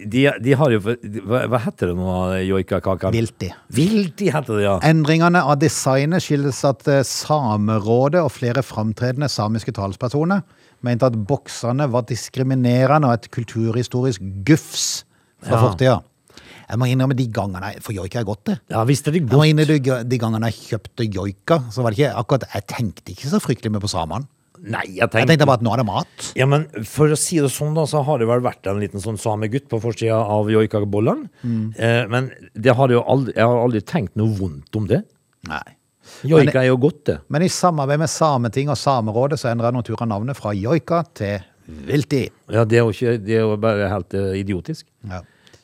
de, 0.03 0.25
de 0.43 0.55
har 0.59 0.73
jo 0.73 0.79
Hva, 0.83 1.45
hva 1.47 1.59
heter 1.63 1.91
det 1.91 1.95
nå, 1.95 2.15
joikakaka? 2.43 3.11
Vilti. 3.15 3.47
Vilti 3.71 4.27
heter 4.35 4.57
det, 4.57 4.65
ja. 4.65 4.73
Endringene 4.83 5.43
av 5.47 5.59
designet 5.61 6.23
skyldes 6.25 6.59
at 6.67 6.83
eh, 6.91 7.05
Samerådet 7.07 8.19
og 8.23 8.33
flere 8.35 8.63
framtredende 8.65 9.31
samiske 9.31 9.71
talspersoner 9.75 10.43
mente 10.83 11.07
at 11.07 11.15
boksene 11.27 11.87
var 11.91 12.07
diskriminerende 12.11 13.07
og 13.07 13.15
et 13.15 13.31
kulturhistorisk 13.35 14.27
gufs 14.47 14.89
fra 15.39 15.55
Ja. 15.55 15.63
fortida. 15.63 15.97
Jeg 16.69 16.77
må 16.77 16.89
innrømme 16.89 17.17
de 17.17 17.25
gangene 17.33 17.71
For 17.81 17.97
joika 17.97 18.21
er 18.21 18.27
godt, 18.27 18.43
det. 18.51 18.57
Ja, 18.69 18.83
visste 18.87 19.13
de 19.13 19.23
Jeg 19.23 19.31
må 19.31 19.45
innrømme 19.49 20.03
de, 20.05 20.19
gangene 20.21 20.51
jeg 20.51 20.73
kjøpte 20.73 21.07
joika, 21.07 21.63
så 21.73 21.85
var 21.85 21.95
det 21.95 22.03
ikke 22.03 22.11
akkurat 22.21 22.45
Jeg 22.53 22.67
tenkte 22.69 23.15
ikke 23.15 23.31
så 23.31 23.41
fryktelig 23.41 23.73
mye 23.73 23.83
på 23.83 23.91
samene. 23.91 24.29
Nei, 24.59 24.83
jeg 24.97 25.07
tenkte, 25.07 25.19
Jeg 25.21 25.27
tenkte, 25.31 25.47
bare 25.47 25.61
at 25.61 25.63
nå 25.63 25.71
er 25.71 25.79
det 25.79 25.87
mat. 25.87 26.29
Ja, 26.35 26.45
men 26.51 26.65
for 26.87 27.11
å 27.13 27.17
si 27.19 27.37
det 27.39 27.51
sånn, 27.53 27.71
da, 27.77 27.85
så 27.87 28.01
har 28.03 28.19
det 28.19 28.27
vel 28.27 28.43
vært 28.43 28.67
en 28.67 28.81
liten 28.83 28.99
sånn 28.99 29.19
samegutt 29.19 29.69
på 29.71 29.79
forsida 29.79 30.17
av 30.19 30.51
joikabollene. 30.51 31.29
Mm. 31.47 31.65
Eh, 31.79 32.01
men 32.11 32.27
det 32.59 32.75
har 32.75 32.91
jo 32.91 33.05
aldri, 33.07 33.37
jeg 33.37 33.47
har 33.47 33.61
aldri 33.63 33.81
tenkt 33.87 34.19
noe 34.19 34.35
vondt 34.35 34.75
om 34.75 34.89
det. 34.89 34.99
Nei. 35.47 35.63
Joika 36.27 36.59
er 36.59 36.67
jo 36.73 36.79
godt, 36.81 37.01
det. 37.07 37.17
Men 37.31 37.45
i 37.45 37.51
samarbeid 37.53 38.01
med 38.01 38.11
Sameting 38.11 38.71
og 38.73 38.77
Samerådet 38.81 39.39
så 39.39 39.51
endrer 39.53 39.75
Natura 39.75 40.07
navnet 40.09 40.37
fra 40.37 40.51
joika 40.57 41.03
til 41.15 41.39
vilti. 41.87 42.25
Ja, 42.51 42.65
det 42.67 42.79
er 42.79 42.87
jo, 42.87 42.93
ikke, 42.93 43.15
det 43.21 43.37
er 43.37 43.45
jo 43.45 43.57
bare 43.61 43.91
helt 43.93 44.15
eh, 44.17 44.33
idiotisk. 44.41 44.87
Ja. 45.07 45.21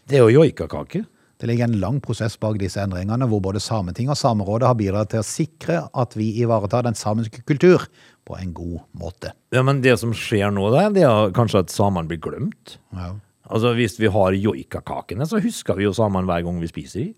Det 0.08 0.18
er 0.20 0.26
jo 0.26 0.42
joikakake. 0.44 1.06
Det 1.42 1.50
ligger 1.50 1.68
en 1.68 1.80
lang 1.82 1.98
prosess 2.04 2.38
bak 2.40 2.56
disse 2.62 2.80
endringene, 2.80 3.28
hvor 3.28 3.42
både 3.44 3.60
Sameting 3.60 4.08
og 4.10 4.16
Samerådet 4.18 4.70
har 4.70 4.78
bidratt 4.80 5.10
til 5.12 5.20
å 5.20 5.26
sikre 5.28 5.82
at 5.94 6.14
vi 6.16 6.30
ivaretar 6.42 6.86
den 6.88 6.96
samiske 6.96 7.42
kultur 7.46 7.84
på 8.26 8.38
en 8.40 8.54
god 8.56 8.80
måte. 8.98 9.34
Ja, 9.54 9.62
men 9.68 9.82
det 9.84 9.98
som 10.00 10.14
skjer 10.16 10.54
nå, 10.56 10.70
der, 10.74 10.94
det 10.96 11.04
er 11.04 11.34
kanskje 11.36 11.66
at 11.66 11.74
samene 11.74 12.08
blir 12.10 12.22
glemt. 12.24 12.78
Ja. 12.96 13.12
Altså, 13.52 13.76
Hvis 13.78 14.00
vi 14.02 14.08
har 14.10 14.32
joikakakene, 14.34 15.28
så 15.30 15.42
husker 15.44 15.76
vi 15.78 15.84
jo 15.86 15.92
samene 15.94 16.26
hver 16.26 16.46
gang 16.48 16.62
vi 16.64 16.72
spiser 16.72 17.04
de. 17.04 17.12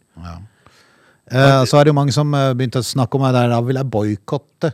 Eh, 1.30 1.63
så 1.67 1.78
er 1.80 1.86
det 1.88 1.93
jo 1.93 2.00
mange 2.00 2.15
som 2.15 2.34
eh, 2.36 2.54
begynte 2.58 2.82
å 2.82 2.88
snakke 2.88 3.19
om 3.19 3.23
at 3.30 3.36
da 3.38 3.62
vil 3.63 3.76
jeg 3.80 3.91
boikotte. 3.93 4.73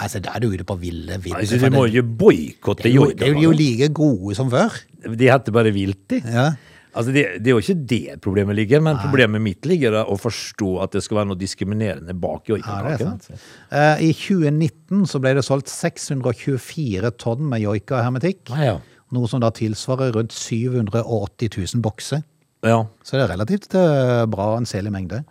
Altså, 0.00 0.20
da 0.22 0.34
er 0.36 0.42
du 0.44 0.50
ute 0.52 0.64
på 0.66 0.76
ville 0.80 1.16
vidder. 1.22 1.40
Altså, 1.44 1.58
Vi 1.62 1.70
må 1.72 1.86
jo 1.90 2.02
boikotte 2.02 2.84
det 2.84 2.90
er 2.92 2.94
jo- 2.96 3.10
det 3.12 3.28
er 3.28 3.40
jo 3.42 3.50
like 3.52 3.88
gode 3.96 4.34
som 4.36 4.50
før. 4.50 4.70
De 5.04 5.30
heter 5.30 5.52
bare 5.54 5.72
Vilti. 5.74 6.20
Ja. 6.24 6.50
Altså, 6.90 7.12
det, 7.14 7.22
det 7.38 7.52
er 7.52 7.54
jo 7.54 7.60
ikke 7.62 7.86
det 7.86 8.16
problemet 8.24 8.56
ligger, 8.58 8.80
men 8.82 8.96
problemet 8.98 9.38
mitt 9.44 9.66
ligger 9.68 9.94
i 9.94 10.00
å 10.10 10.16
forstå 10.18 10.70
at 10.82 10.96
det 10.96 11.04
skal 11.04 11.20
være 11.20 11.28
noe 11.30 11.38
diskriminerende 11.38 12.16
bak 12.18 12.48
Ja, 12.50 12.56
det 12.56 12.64
joikakakene. 12.64 13.12
sant. 13.22 13.44
Eh, 13.70 14.02
I 14.08 14.10
2019 14.18 15.04
så 15.06 15.20
ble 15.22 15.36
det 15.38 15.44
solgt 15.46 15.70
624 15.70 17.12
tonn 17.22 17.46
med 17.48 17.62
joika-hermetikk. 17.62 18.50
Ah, 18.56 18.64
ja. 18.64 18.74
Noe 19.14 19.30
som 19.30 19.42
da 19.42 19.50
tilsvarer 19.54 20.12
rundt 20.14 20.34
780 20.34 21.50
000 21.56 21.82
bokser. 21.82 22.22
ja. 22.66 22.82
Så 23.06 23.16
det 23.16 23.24
er 23.28 23.32
relativt 23.36 23.74
eh, 23.78 24.26
bra 24.30 24.56
anselig 24.58 24.90
mengde. 24.94 25.22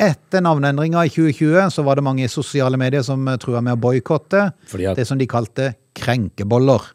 Etter 0.00 0.40
navneendringa 0.40 1.02
i 1.04 1.10
2020 1.12 1.74
så 1.74 1.82
var 1.84 1.98
det 1.98 2.06
mange 2.06 2.24
i 2.24 2.30
sosiale 2.32 2.78
medier 2.80 3.02
som 3.04 3.26
trua 3.42 3.60
med 3.60 3.74
å 3.76 3.82
boikotte 3.82 4.46
det 4.96 5.04
som 5.06 5.18
de 5.20 5.26
kalte 5.28 5.74
krenkeboller. 5.94 6.86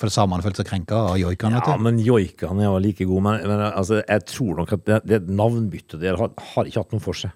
For 0.00 0.12
samene 0.12 0.44
følte 0.44 0.62
seg 0.62 0.70
krenka 0.70 1.02
av 1.10 1.18
joikene? 1.20 1.60
Ja, 1.60 1.76
men 1.76 2.00
joikene 2.00 2.64
jo 2.64 2.78
like 2.80 3.04
god. 3.04 3.24
Men, 3.26 3.42
men 3.50 3.64
altså, 3.68 4.00
jeg 4.00 4.24
tror 4.30 4.62
nok 4.62 4.72
at 4.78 4.86
det, 4.86 5.00
det 5.10 5.20
navnbyttet 5.28 6.00
der 6.00 6.16
har, 6.20 6.32
har 6.54 6.70
ikke 6.70 6.84
hatt 6.84 6.96
noe 6.96 7.04
for 7.04 7.20
seg. 7.20 7.34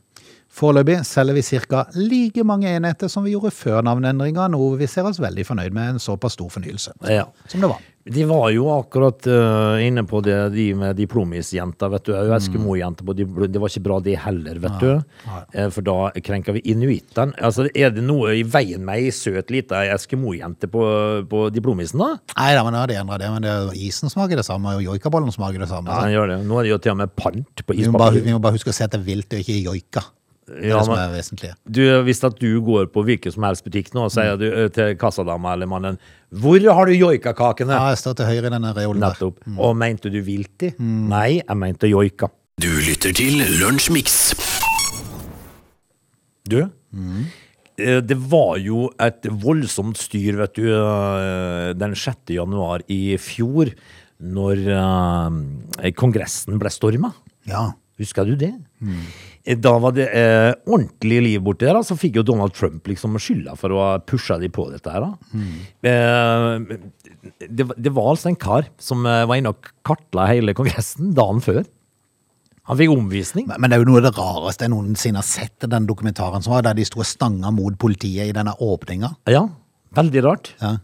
Foreløpig 0.55 1.01
selger 1.09 1.35
vi 1.35 1.43
ca. 1.43 1.81
like 1.99 2.45
mange 2.47 2.69
enheter 2.71 3.09
som 3.11 3.25
vi 3.27 3.33
gjorde 3.35 3.51
før 3.51 3.83
navneendringa, 3.83 4.47
noe 4.55 4.77
vi 4.79 4.87
ser 4.87 5.03
oss 5.09 5.19
veldig 5.19 5.43
fornøyd 5.49 5.75
med 5.75 5.97
en 5.97 5.99
såpass 5.99 6.37
stor 6.39 6.49
fornyelse 6.55 6.93
Ja. 7.11 7.25
som 7.51 7.61
det 7.65 7.71
var. 7.73 7.81
De 8.05 8.25
var 8.29 8.51
jo 8.53 8.67
akkurat 8.69 9.25
uh, 9.33 9.81
inne 9.81 10.03
på 10.05 10.21
det, 10.23 10.37
de 10.53 10.67
med 10.77 10.95
diplomisjenta, 10.99 11.89
vet 11.89 12.05
du. 12.05 12.13
Mm. 12.13 12.35
Eskimo-jenta. 12.37 13.05
diplo- 13.17 13.49
Det 13.51 13.59
var 13.63 13.69
ikke 13.73 13.83
bra, 13.83 13.99
det 14.05 14.19
heller, 14.21 14.59
vet 14.61 14.79
du. 14.79 14.91
Eh, 15.55 15.71
For 15.73 15.81
da 15.81 16.11
krenker 16.21 16.53
vi 16.53 16.61
inuittene. 16.71 17.33
Altså, 17.41 17.65
er 17.75 17.91
det 17.97 18.05
noe 18.05 18.35
i 18.37 18.43
veien 18.45 18.85
med 18.85 19.01
ei 19.01 19.09
søt 19.11 19.49
lita 19.51 19.81
Eskimo-jente 19.97 20.69
på, 20.69 20.85
på 21.27 21.47
diplomisen, 21.51 21.99
da? 21.99 22.11
Nei 22.37 22.51
da, 22.55 22.63
men 22.63 22.77
nå 22.77 22.83
har 22.85 22.93
det. 22.93 23.01
Men 23.09 23.43
det 23.43 23.57
isen 23.81 24.13
smaker 24.13 24.37
det 24.37 24.45
samme, 24.45 24.77
og 24.77 24.85
joikabollen 24.85 25.33
smaker 25.33 25.65
det 25.65 25.71
samme. 25.73 25.89
Ja, 25.89 26.03
så 26.03 26.05
den 26.05 26.13
gjør 26.19 26.29
det. 26.35 26.39
Nå 26.47 26.59
er 26.61 26.63
det 26.69 26.75
jo 26.75 26.79
til 26.85 26.93
og 26.93 27.01
med 27.01 27.17
pant 27.17 27.65
på 27.65 27.73
ispapiret. 27.81 28.23
vi 28.23 28.37
må 28.37 28.39
bare 28.45 28.53
huske 28.61 28.69
å 28.69 28.77
se 28.77 28.85
det 28.87 29.01
er 29.01 29.09
vilt 29.09 29.33
og 29.33 29.41
ikke 29.41 29.63
joika. 29.65 30.05
Det 30.47 30.69
Ja, 30.69 30.83
som 30.85 30.93
er 30.99 31.09
vesentlig. 31.15 31.55
Du, 31.65 31.81
Hvis 32.05 32.21
at 32.27 32.39
du 32.39 32.61
går 32.61 32.87
på 32.93 33.03
hvilken 33.07 33.33
som 33.33 33.43
helst 33.47 33.65
butikk 33.65 33.93
nå 33.95 34.05
og 34.05 34.11
Mm. 34.11 34.15
sier 34.15 34.37
du 34.37 34.45
eh, 34.53 34.69
til 34.69 34.95
kassadama 34.97 35.55
eller 35.55 35.67
mannen 35.67 35.99
'Hvor 36.33 36.61
har 36.75 36.85
du 36.87 36.93
joikakakene?' 36.93 37.71
Ja, 37.73 37.89
jeg 37.91 37.99
står 37.99 38.17
til 38.17 38.27
høyre 38.27 38.47
i 38.47 38.51
denne 38.51 38.75
reolen 38.75 39.01
der. 39.01 39.15
Mm. 39.47 39.59
Og 39.59 39.77
mente 39.77 40.11
du 40.11 40.21
vilti? 40.23 40.75
Nei, 40.79 41.41
jeg 41.47 41.57
mente 41.57 41.89
joika. 41.89 42.29
Du 42.61 42.69
lytter 42.69 43.13
til 43.15 43.41
Lunsjmix. 43.61 44.35
Du, 46.47 46.69
eh, 47.79 48.01
det 48.01 48.17
var 48.31 48.59
jo 48.59 48.91
et 49.01 49.23
voldsomt 49.23 49.97
styr, 49.97 50.37
vet 50.37 50.55
du, 50.55 50.69
eh, 50.69 51.73
den 51.73 51.95
6. 51.95 52.35
januar 52.35 52.81
i 52.89 53.17
fjor, 53.17 53.73
når 54.21 54.61
Kongressen 55.97 56.59
ble 56.59 56.71
storma. 56.71 57.13
Ja. 57.47 57.73
Husker 57.99 58.27
du 58.27 58.35
det? 58.37 58.53
Eh, 58.83 59.34
da 59.45 59.75
var 59.77 59.93
det 59.93 60.07
eh, 60.09 60.55
ordentlig 60.65 61.19
liv 61.21 61.43
borti 61.45 61.67
der. 61.69 61.77
Så 61.85 61.99
fikk 62.01 62.17
jo 62.17 62.25
Donald 62.25 62.55
Trump 62.57 62.89
liksom 62.89 63.19
skylda 63.21 63.57
for 63.61 63.75
å 63.75 63.81
ha 63.83 63.91
pusha 64.01 64.39
de 64.41 64.49
på 64.49 64.65
dette 64.73 64.93
her. 64.93 65.05
da. 65.05 65.37
Mm. 65.37 65.59
Eh, 65.91 67.43
det, 67.45 67.67
det, 67.77 67.93
var 67.93 68.15
altså 68.15 68.31
en 68.31 68.41
kar 68.41 68.71
som 68.81 69.05
eh, 69.05 69.27
var 69.29 69.41
inne 69.41 69.53
og 69.53 69.69
kartla 69.85 70.31
hele 70.31 70.57
Kongressen 70.57 71.13
dagen 71.17 71.45
før. 71.45 71.61
Han 72.71 72.81
fikk 72.81 72.95
omvisning. 72.95 73.45
Men, 73.51 73.61
men, 73.61 73.69
det 73.69 73.77
er 73.77 73.85
jo 73.85 73.91
noe 73.91 74.01
av 74.01 74.09
det 74.09 74.15
rareste 74.17 74.65
jeg 74.65 74.73
noensinne 74.73 75.21
har 75.21 75.29
sett 75.29 75.67
i 75.67 75.73
den 75.75 75.91
dokumentaren 75.91 76.45
som 76.45 76.57
var, 76.57 76.65
der 76.65 76.79
de 76.79 76.89
sto 76.89 77.03
og 77.05 77.09
stanga 77.09 77.53
mot 77.53 77.77
politiet 77.81 78.31
i 78.31 78.37
denne 78.37 78.57
åpninga. 78.65 79.13
Ja, 79.29 79.45
veldig 79.99 80.25
rart. 80.25 80.55
Ja. 80.63 80.79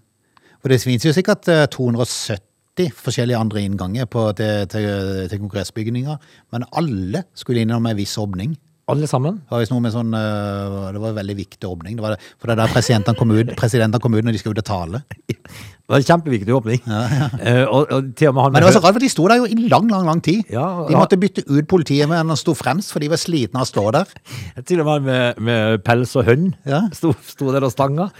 For 0.60 0.72
det 0.72 0.82
finnes 0.84 1.08
jo 1.08 1.16
sikkert 1.16 1.48
eh, 1.48 1.64
270 1.72 2.49
alltid 2.80 2.96
forskjellige 2.96 3.38
andre 3.38 3.62
innganger 3.66 4.08
på, 4.08 4.32
til, 4.38 4.66
til, 4.70 5.28
til 5.28 5.44
kongressbygninger, 5.44 6.18
men 6.52 6.66
alle 6.72 7.24
skulle 7.34 7.64
innom 7.64 7.86
en 7.86 7.96
viss 7.96 8.16
åpning. 8.18 8.56
Alle 8.90 9.06
sammen? 9.06 9.36
Det 9.46 9.54
var, 9.54 9.90
sånn, 9.92 10.14
eh, 10.18 10.86
det 10.90 10.98
var 10.98 11.12
en 11.12 11.18
veldig 11.20 11.36
viktig 11.38 11.68
åpning. 11.68 11.94
Det 11.94 12.02
var, 12.02 12.16
for 12.40 12.50
det 12.50 12.56
er 12.56 12.60
der 12.64 12.72
presidentene 12.72 13.14
kom, 13.14 13.30
ut, 13.30 13.52
presidenten 13.54 14.02
kom 14.02 14.16
ut 14.16 14.26
når 14.26 14.34
de 14.34 14.40
skulle 14.40 14.64
tale. 14.66 15.04
Det 15.30 15.86
var 15.86 16.00
en 16.00 16.08
kjempeviktig 16.08 16.56
åpning. 16.56 16.82
Ja, 16.90 17.04
ja. 17.06 17.28
Eh, 17.38 17.62
og, 17.68 17.86
og 17.86 18.10
til 18.18 18.32
og 18.32 18.34
med 18.34 18.42
han 18.42 18.56
Men 18.56 18.64
det 18.64 18.66
var 18.66 18.74
så 18.74 18.82
rart, 18.82 18.96
for 18.96 19.04
de 19.04 19.12
sto 19.12 19.28
der 19.30 19.38
jo 19.38 19.46
i 19.46 19.68
lang, 19.70 19.86
lang 19.92 20.10
lang 20.10 20.24
tid. 20.26 20.42
Ja, 20.50 20.66
de 20.88 20.98
måtte 20.98 21.20
bytte 21.22 21.46
ut 21.46 21.70
politiet 21.70 22.10
med 22.10 22.18
en 22.18 22.34
som 22.34 22.42
sto 22.42 22.56
fremst, 22.58 22.90
for 22.90 23.04
de 23.04 23.12
var 23.12 23.22
slitne 23.22 23.62
av 23.62 23.68
å 23.68 23.70
stå 23.70 23.86
der. 24.00 24.14
Til 24.66 24.82
og 24.82 24.90
med 24.90 25.12
han 25.12 25.44
med, 25.46 25.82
pels 25.86 26.16
og 26.18 26.26
hønn 26.26 26.50
sto, 26.96 27.14
sto 27.30 27.54
der 27.54 27.68
og 27.68 27.74
stanga. 27.76 28.10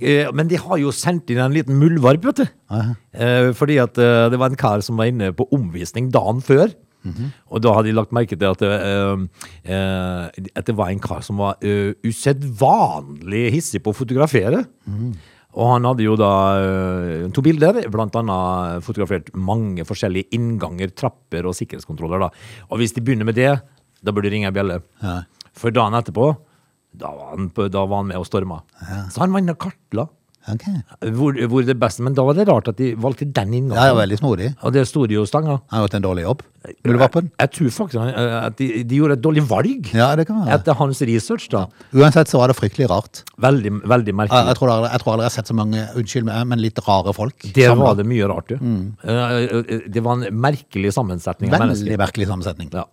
Eh, 0.00 0.28
men 0.36 0.48
de 0.50 0.58
har 0.60 0.80
jo 0.80 0.92
sendt 0.94 1.30
inn 1.32 1.40
en 1.42 1.54
liten 1.54 1.78
muldvarp, 1.80 2.24
vet 2.30 2.42
du. 2.42 2.46
Eh, 3.12 3.50
fordi 3.56 3.80
at 3.82 3.98
eh, 4.00 4.28
det 4.32 4.40
var 4.40 4.52
en 4.52 4.60
kar 4.60 4.84
som 4.84 5.00
var 5.00 5.10
inne 5.10 5.32
på 5.36 5.48
omvisning 5.56 6.10
dagen 6.14 6.42
før. 6.44 6.72
Og 7.48 7.62
da 7.64 7.72
hadde 7.72 7.88
de 7.88 7.96
lagt 7.96 8.12
merke 8.12 8.36
til 8.36 8.50
at 8.50 8.60
det, 8.60 8.70
eh, 8.84 9.22
eh, 9.72 10.48
at 10.52 10.66
det 10.68 10.76
var 10.76 10.92
en 10.92 11.00
kar 11.00 11.22
som 11.24 11.40
var 11.40 11.56
uh, 11.64 11.92
usedvanlig 12.04 13.46
hissig 13.54 13.80
på 13.84 13.94
å 13.94 13.96
fotografere. 13.96 14.66
Og 15.50 15.66
han 15.66 15.88
hadde 15.88 16.04
jo 16.04 16.12
da 16.14 16.32
to 17.34 17.42
bilder, 17.42 17.80
blant 17.90 18.14
annet 18.20 18.84
fotografert 18.86 19.32
mange 19.34 19.82
forskjellige 19.88 20.30
innganger, 20.36 20.92
trapper 20.94 21.48
og 21.48 21.56
sikkerhetskontroller. 21.58 22.22
da. 22.22 22.28
Og 22.70 22.78
hvis 22.78 22.94
de 22.94 23.02
begynner 23.02 23.26
med 23.26 23.34
det, 23.34 23.56
da 24.00 24.14
burde 24.14 24.28
de 24.28 24.36
ringe 24.36 24.46
ei 24.46 24.54
bjelle. 24.54 24.78
Ja. 25.02 25.16
For 25.58 25.74
dagen 25.74 25.98
etterpå, 25.98 26.28
da 26.92 27.10
var 27.14 27.34
han, 27.36 27.50
på, 27.54 27.68
da 27.70 27.84
var 27.86 28.02
han 28.02 28.08
med 28.10 28.18
og 28.22 28.26
storma. 28.26 28.62
Så 29.10 29.20
han 29.22 29.32
var 29.32 29.44
inne 29.44 29.56
og 29.58 29.62
kartla 29.68 30.08
Okay. 30.48 30.78
hvor, 31.12 31.36
hvor 31.52 31.62
det 31.68 31.74
beste, 31.78 32.00
men 32.02 32.14
da 32.16 32.22
var 32.24 32.32
det 32.34 32.46
rart 32.48 32.66
at 32.70 32.78
de 32.78 32.94
valgte 32.98 33.26
den 33.28 33.50
inngangen. 33.52 33.76
Ja, 33.76 33.90
det 33.90 33.92
var 33.92 34.00
veldig 34.06 34.18
snodig. 34.22 34.46
Og 34.64 34.72
det 34.72 34.86
store 34.88 35.12
jo 35.12 35.26
stanga. 35.28 35.58
Han 35.68 35.76
har 35.76 35.82
gjort 35.84 35.96
en 35.98 36.06
dårlig 36.06 36.22
jobb. 36.24 36.40
Jeg, 36.64 36.76
jeg 36.88 37.50
tror 37.58 37.74
faktisk 37.76 37.98
eh, 38.00 38.36
at 38.46 38.56
de, 38.58 38.68
de 38.88 38.96
gjorde 39.02 39.18
et 39.18 39.22
dårlig 39.22 39.44
valg 39.50 39.90
Ja, 39.92 40.08
det 40.16 40.24
kan 40.30 40.40
være. 40.40 40.56
etter 40.56 40.78
hans 40.80 41.02
research. 41.06 41.44
da. 41.52 41.66
Uansett 41.92 42.32
så 42.32 42.40
var 42.40 42.48
det 42.50 42.56
fryktelig 42.56 42.88
rart. 42.90 43.20
Veldig, 43.36 43.74
veldig 43.84 44.16
merkelig. 44.16 44.48
jeg, 44.48 44.56
tror 44.62 44.72
aldri, 44.78 44.90
jeg 44.96 45.04
tror 45.04 45.12
aldri 45.12 45.26
jeg 45.28 45.30
har 45.30 45.36
sett 45.36 45.52
så 45.52 45.58
mange 45.60 45.84
unnskyld 46.00 46.28
meg, 46.32 46.48
men 46.54 46.64
litt 46.64 46.82
rare 46.88 47.14
folk. 47.20 47.36
Det 47.44 47.68
sammen. 47.68 47.84
var 47.84 48.00
det 48.00 48.08
mye 48.08 48.32
rart, 48.32 48.48
du. 48.48 48.56
Eh, 49.04 49.38
eh, 49.44 49.86
Det 49.92 50.02
var 50.08 50.18
en 50.24 50.40
merkelig 50.48 50.96
sammensetning 50.96 51.52
av 51.52 51.68
Veldig 51.68 52.00
merkelig 52.00 52.32
sammensetning. 52.32 52.72
Ja. 52.72 52.88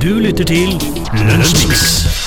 Du 0.00 0.12
lytter 0.22 0.46
til 0.54 0.78
Lunsjmix. 1.26 2.19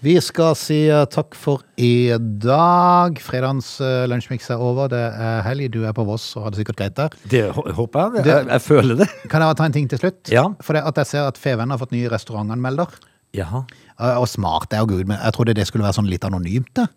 Vi 0.00 0.14
skal 0.24 0.54
si 0.56 0.78
eh, 0.88 1.02
takk 1.12 1.34
for 1.36 1.60
i 1.76 2.08
dag. 2.40 3.18
Fredagens 3.20 3.68
lunsjmiks 4.08 4.48
er 4.54 4.62
over. 4.64 4.88
Det 4.88 5.00
er 5.12 5.42
helg. 5.44 5.66
Du 5.74 5.82
er 5.84 5.92
på 5.96 6.06
Voss 6.08 6.30
og 6.38 6.46
har 6.46 6.54
det 6.54 6.62
sikkert 6.62 6.78
greit 6.80 6.96
der. 6.96 7.16
Det 7.28 7.42
håper 7.52 8.16
jeg. 8.16 8.24
Jeg, 8.30 8.46
jeg 8.48 8.64
føler 8.64 9.02
det. 9.02 9.10
Kan 9.32 9.44
jeg 9.44 9.58
ta 9.60 9.68
en 9.68 9.76
ting 9.76 9.90
til 9.92 10.00
slutt? 10.00 10.32
Ja. 10.32 10.46
For 10.64 10.78
det 10.78 10.86
at 10.88 11.02
jeg 11.02 11.10
ser 11.12 11.28
at 11.28 11.40
Feven 11.40 11.74
har 11.74 11.80
fått 11.82 11.92
ny 11.92 12.06
restaurantanmelder. 12.12 12.96
Jaha. 13.36 13.60
Eh, 14.00 14.16
Og 14.16 14.24
smart 14.32 14.72
er 14.72 14.86
jo 14.86 14.88
gud, 14.94 15.04
men 15.10 15.20
jeg 15.20 15.36
trodde 15.36 15.54
det 15.60 15.68
skulle 15.68 15.84
være 15.84 15.98
sånn 16.00 16.08
litt 16.10 16.24
anonymt. 16.26 16.72
det. 16.80 16.88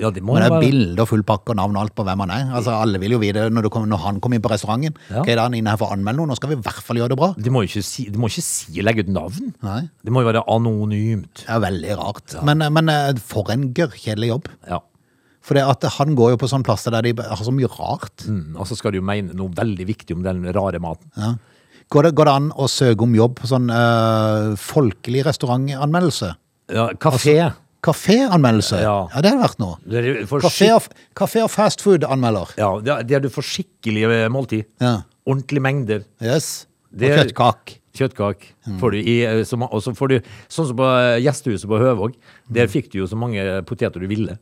Ja, 0.00 0.08
det 0.08 0.22
må 0.24 0.32
Men 0.32 0.40
det 0.40 0.46
er 0.48 0.54
være 0.54 0.64
bilde 0.64 1.04
og 1.04 1.08
full 1.10 1.22
pakke 1.28 1.52
og 1.52 1.58
navn 1.58 1.74
og 1.76 1.82
alt 1.82 1.94
på 1.98 2.04
hvem 2.06 2.22
han 2.24 2.30
er. 2.32 2.46
Altså 2.56 2.72
Alle 2.80 3.00
vil 3.02 3.12
jo 3.12 3.18
vite 3.20 3.42
når, 3.52 3.66
du 3.66 3.70
kommer, 3.74 3.90
når 3.90 4.00
han 4.06 4.20
kommer 4.24 4.38
inn 4.38 4.44
på 4.44 4.52
restauranten. 4.52 4.94
Ja. 5.10 5.20
Ok, 5.20 5.28
da 5.28 5.34
er 5.34 5.42
han 5.44 5.56
inne 5.58 5.74
her 5.74 5.80
for 5.80 5.92
å 5.92 5.96
anmelde 5.98 6.22
noe. 6.22 6.30
Nå 6.30 6.36
skal 6.38 6.54
vi 6.54 6.56
i 6.56 6.62
hvert 6.64 6.86
fall 6.86 7.00
gjøre 7.02 7.12
det 7.12 7.18
bra. 7.20 7.28
De 7.36 7.52
må 7.52 7.64
ikke 7.66 7.82
si, 7.84 8.06
de 8.08 8.20
må 8.20 8.30
ikke 8.32 8.44
si 8.46 8.80
legge 8.80 9.04
ut 9.04 9.12
navn. 9.12 9.52
Nei. 9.66 9.82
Det 10.00 10.14
må 10.14 10.24
jo 10.24 10.30
være 10.30 10.44
anonymt. 10.54 11.44
Det 11.44 11.52
er 11.52 11.60
veldig 11.66 11.98
rart. 12.00 12.38
Men, 12.48 12.64
men 12.72 12.88
eh, 12.94 13.20
for 13.20 13.52
en 13.52 13.68
gørrkjedelig 13.76 14.32
jobb. 14.32 14.48
Ja. 14.70 14.80
For 15.44 15.58
det 15.58 15.64
at 15.66 15.84
han 15.98 16.16
går 16.16 16.34
jo 16.36 16.40
på 16.40 16.48
sånne 16.48 16.64
plasser 16.66 16.94
der 16.94 17.04
de 17.04 17.12
har 17.18 17.44
så 17.44 17.52
mye 17.52 17.68
rart. 17.76 18.24
Mm, 18.24 18.54
og 18.56 18.68
så 18.70 18.78
skal 18.78 18.94
du 18.94 19.02
jo 19.02 19.06
mene 19.06 19.36
noe 19.36 19.52
veldig 19.52 19.88
viktig 19.92 20.16
om 20.16 20.22
den 20.24 20.46
rare 20.56 20.80
maten. 20.80 21.10
Ja. 21.18 21.34
Går, 21.92 22.08
det, 22.08 22.14
går 22.16 22.30
det 22.30 22.34
an 22.38 22.52
å 22.56 22.68
søke 22.70 23.04
om 23.04 23.12
jobb 23.18 23.34
på 23.42 23.50
sånn 23.50 23.68
øh, 23.68 24.54
folkelig 24.56 25.26
restaurantanmeldelse? 25.28 26.32
Ja, 26.72 26.86
Kafé. 26.96 27.36
Kaféanmeldelse? 27.82 28.78
Ja. 28.82 28.96
ja, 29.10 29.20
det 29.24 29.32
hadde 29.32 29.42
vært 29.42 29.58
noe. 29.62 29.76
Er 29.90 30.24
Kafé 30.30 30.50
skik- 30.50 30.74
og, 30.76 30.82
kafé 31.18 31.42
og 31.42 31.50
fast 31.50 31.82
food-anmelder. 31.82 32.52
Ja, 32.58 32.68
det 32.80 33.10
er- 33.16 33.20
du 33.20 33.28
får 33.28 33.42
skikkelig 33.48 34.30
måltid. 34.30 34.64
Ja. 34.80 35.02
Ordentlige 35.26 35.60
mengder. 35.62 36.04
Yes. 36.22 36.66
Og 36.94 37.02
er- 37.02 37.24
kjøttkake. 37.24 37.78
Kjøttkake 37.92 38.52
Mm. 38.66 38.78
får 38.80 38.90
du 38.92 38.96
i, 38.98 39.20
eh, 39.26 39.40
og 39.40 39.82
så 39.82 39.92
får 39.94 40.08
du, 40.08 40.20
sånn 40.48 40.66
som 40.68 40.76
på 40.76 40.86
eh, 40.86 41.20
gjestehuset 41.20 41.66
på 41.68 41.78
Høvåg, 41.78 42.14
der 42.50 42.66
fikk 42.66 42.90
du 42.90 42.98
jo 43.00 43.06
så 43.06 43.16
mange 43.18 43.42
poteter 43.66 44.00
du 44.00 44.06
ville. 44.06 44.38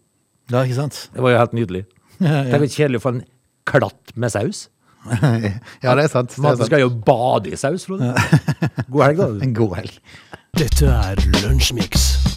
Ja, 0.50 0.62
ikke 0.62 0.74
sant? 0.76 1.08
Det 1.12 1.20
var 1.22 1.30
jo 1.32 1.38
helt 1.38 1.52
nydelig. 1.52 1.86
Det 2.20 2.52
er 2.54 2.58
litt 2.60 2.70
kjedelig 2.76 3.00
å 3.00 3.02
få 3.02 3.14
en 3.14 3.24
klatt 3.66 4.14
med 4.14 4.30
saus. 4.30 4.68
ja, 5.82 5.94
det 5.96 6.04
er 6.04 6.08
sant. 6.08 6.28
Det 6.28 6.38
er 6.38 6.42
Maten 6.42 6.66
skal 6.66 6.80
jo 6.80 6.90
bade 6.90 7.48
i 7.50 7.56
saus, 7.56 7.86
Frode. 7.86 8.12
God 8.90 9.02
helg, 9.02 9.16
da. 9.16 9.28
En 9.42 9.54
god 9.54 9.76
helg. 9.78 9.98
Dette 10.54 10.82
er 10.86 11.16
Lunsjmix. 11.42 12.29